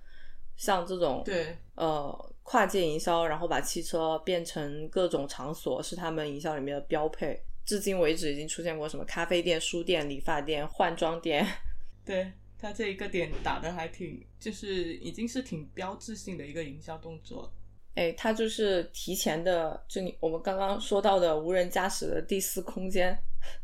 [0.58, 7.42] 像这种对呃跨界营销，然后把汽车变成各种场所，是他们营销里面的标配。
[7.64, 11.46] 至今为止，已经出现过什么咖啡店、书店、理发店、换装店，
[12.02, 17.52] 对，他这一个点打的还挺，就是已经是挺标志性的一个营销动作。
[17.94, 23.16] 哎，他就是提前的，就你我们刚刚说到的无人驾驶的第四空间，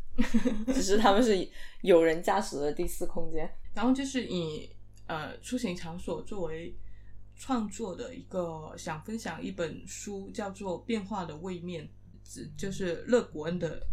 [0.71, 1.47] 只是他们是
[1.81, 3.49] 有人驾驶的第四空间。
[3.73, 4.69] 然后就是以
[5.07, 6.75] 呃出行场所作为
[7.35, 11.87] 创作的一个，想分享一本书，叫做《变化的位面》，
[12.57, 13.85] 就是勒古恩的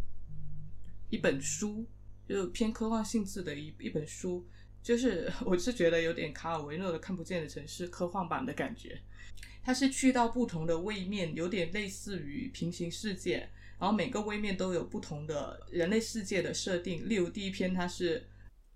[1.10, 1.86] 一本书，
[2.28, 4.46] 就偏科幻性质的一一本书。
[4.82, 9.00] 就是 我是觉得有点卡尔维诺的《看不见的城市》科幻版的感觉。
[9.62, 17.08] 它是去到不同的位面，有点类似于平行世界，然后每个位面都有不同的人类世界的设定。
[17.08, 18.28] 例如第一篇，它是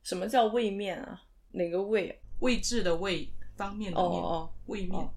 [0.05, 1.23] 什么叫位面啊？
[1.51, 2.21] 哪个位？
[2.39, 5.09] 位置的位，方面的面，哦位面。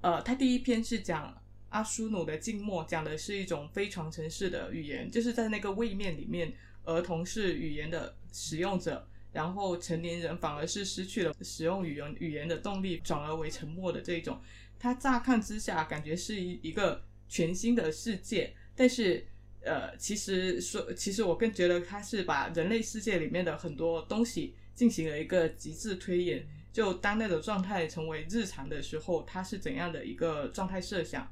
[0.00, 6.52] 呃，他第一篇是讲阿苏努的静默，讲的是一种非常城市的语言，就是在那个位面里面，
[6.84, 14.40] 儿童是语言的使用者，然后成年人反而是失去了使用语言语言的动力，转而为沉默的这种。
[14.78, 19.24] 他乍看之下感觉是一一个全新的世界，但是
[19.60, 26.44] 呃，其实说，其实我更觉得他是把人类世界里面的很多东西进行了一个极致推演。
[26.72, 31.30] 就当那种状态成为日常的时候，它是怎样的一个状态设想？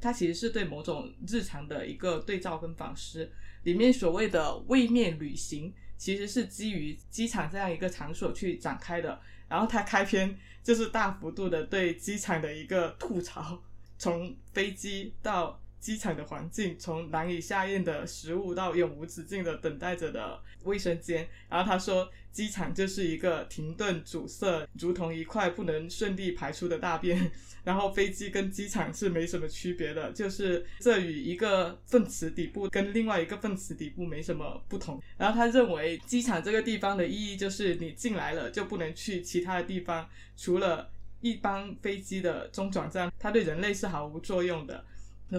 [0.00, 3.30] 它其实是对某种日常的一个对照跟反思。
[3.64, 9.20] 里面所谓的位面旅行，其实是基于机场这样一个场所去展开的。
[9.48, 10.38] 然后它开篇。
[10.60, 13.58] 就是大幅度的对机场的一个吐槽，
[13.96, 21.28] 从飞机到机场的环境，从难以下咽的食物到永无止境的等待着的卫生间。
[21.48, 27.30] 然后他说，机场就是一个停顿阻塞，如同一块不能顺利排出的大便。
[27.64, 35.02] 然后飞机跟机场是没什么区别的，就是这与一个粪池底部跟另外一个粪池底部没什么不同。
[35.18, 40.88] 然后他认为机场这个地方的意义就是你进来了就不能去其他的地方，除了
[41.20, 44.82] 一般飞机的中转站，它对人类是毫无作用的。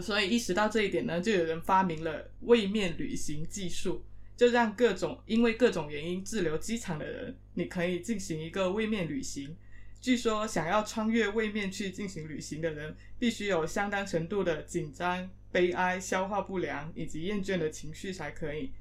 [0.02, 4.04] 所以意识到这一点呢，就有人发明了位面旅行技术，
[4.38, 9.56] 就让各种因为各种原因滞留机场的人，你可以进行一个位面旅行。
[10.00, 18.72] 据说，想要穿越位面去进行旅行的人，必须有相当程度的紧张、悲哀、消化不良以及厌倦的情绪才可以。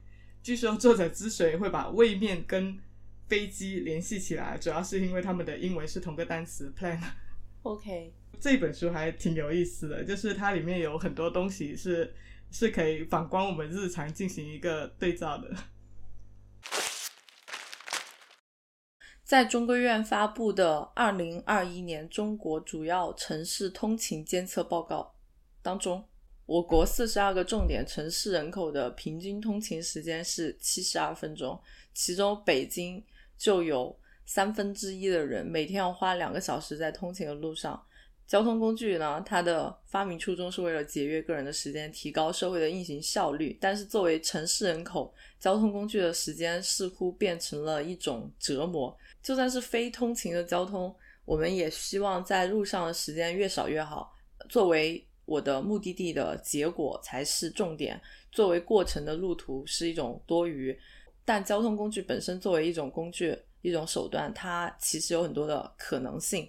[0.42, 2.78] 据说，作者之所以会把位面跟
[3.26, 7.00] 飞机联系起来，主要是因为他们的英文是同个单词 “plan”。
[7.68, 12.14] OK，这本书还挺有意思的，就是它里面有很多东西是
[12.50, 15.54] 是可以反观我们日常进行一个对照的。
[19.22, 25.02] 在中科院发布的《二零二一年中国主要城市通勤监测报告》
[25.62, 26.02] 当中，
[26.46, 31.60] 我国四十二个重点城市人口的平均通勤时间是七十二分钟，
[31.92, 33.04] 其中北京
[33.36, 33.94] 就有
[34.28, 37.82] 三分之一的人每天要花两个小时在通勤的路上。
[38.26, 43.56] 交通工具呢，它的发明初衷是为了节约个人的时间，提高社会的运行效率。
[43.58, 48.94] 但是作为城市人口，交通工具的时间似乎变成了一种折磨。
[49.22, 54.12] 就算是非通勤的交通，我们也希望在路上的时间越少越好。
[54.50, 57.98] 作为我的目的地的结果才是重点，
[58.30, 60.78] 作为过程的路途是一种多余。
[61.24, 66.48] 但交通工具本身作为一种工具、一种手段，它其实有很多的可能性。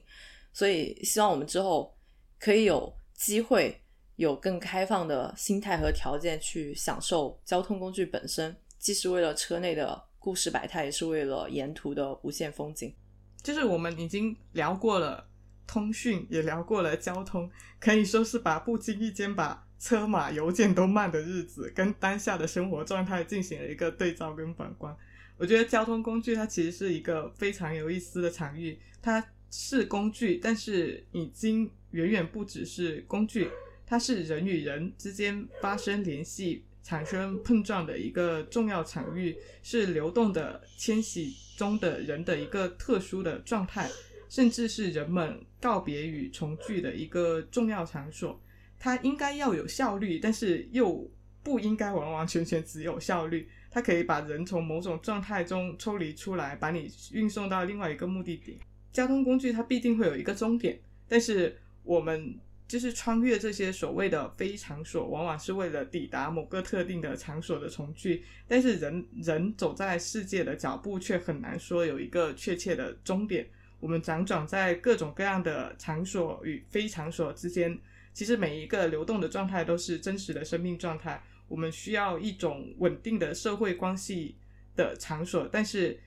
[0.52, 1.96] 所以，希望我们之后
[2.40, 3.80] 可以有机会，
[4.16, 12.94] 有更开放的心态和条件去享受交通工具本身，既是为了车内的故事百态，也是为了沿途的无限风景。
[13.42, 15.30] 就是我们已经聊过了
[15.66, 17.50] 通讯，也聊过了交通，
[17.80, 24.94] 可以说是把不经意间把车马邮件都慢的日子，跟当下的生活状态进行了一个对照跟反观。
[25.40, 29.26] 我觉得交通工具它其实是一个非常有意思的场域，它。
[29.52, 33.50] 是工具，但是已经远远不只是工具，
[33.84, 43.90] 它是人与人之间发生联系、产生碰撞的一个重要场域，是流动的迁徙中的人的一个特殊的状态，
[44.30, 48.40] 甚至是人们告别与重聚的一个重要场所。
[48.78, 51.10] 它应该要有效率，但是又
[51.42, 53.50] 不应该完完全全只有效率。
[53.72, 58.58] 它可以把人从某种状态中抽离出来，把你运送到另外一个目的地。
[58.92, 62.36] 交通工具它必定会有一个终点，但是我们
[62.68, 68.24] 就是穿越这些所谓的非场所，往往是为了抵达某个特定的场所的重聚。
[68.48, 73.48] 但是人人走在世界的脚步却很难说有一个确切的终点。
[73.80, 77.78] 我们辗转在各种各样的场所与非场所之间，
[78.14, 81.24] 其实每一个流动的状态都是真实的生命状态。
[81.50, 84.38] 我们需要一种稳定的社会关系
[84.76, 86.00] 的场所，但是。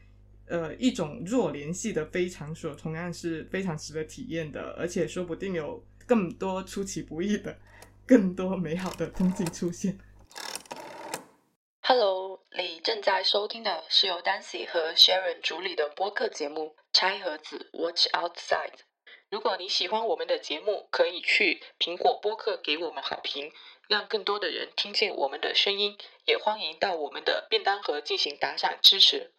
[0.49, 7.57] 呃一种弱联系的非场所，同样是非常值得体验的，而且说不定有更多出其不意的、
[8.05, 9.97] 更多美好的风景出现。
[11.81, 18.73] Hello，你正在收听的是由 Dancy 和 Sharon 主理的播客节目《拆盒子 Watch Outside》。
[19.31, 23.51] 如果你喜欢我们的节目，可以去苹果播客给我们好评，
[23.93, 25.99] 让更多的人听见我们的声音。
[26.25, 29.33] 也欢迎到我们的便当盒进行打赏支持。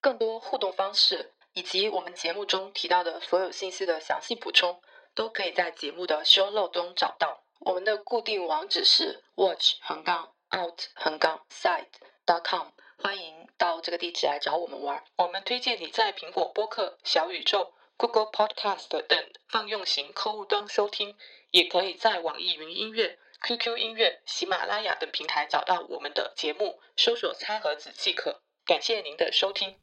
[0.00, 4.80] 更多互动方式以及我们节目中提到的所有信息的详细补充，
[5.14, 7.44] 都可以在节目的 show l o 中找到。
[7.58, 11.86] 我们的固定网址是 watch 横杠 out 横杠 side
[12.24, 15.04] dot com，欢迎到这个地址来找我们玩。
[15.16, 21.14] 我们推荐你在苹果播客、小宇宙、Google Podcast 等泛用型客户端收听，
[21.50, 28.40] 也可以在网易云音乐、QQ 音乐、喜马拉雅等平台找到我们的节目，搜索“餐盒子”即可。
[28.64, 29.80] 感谢您的收听。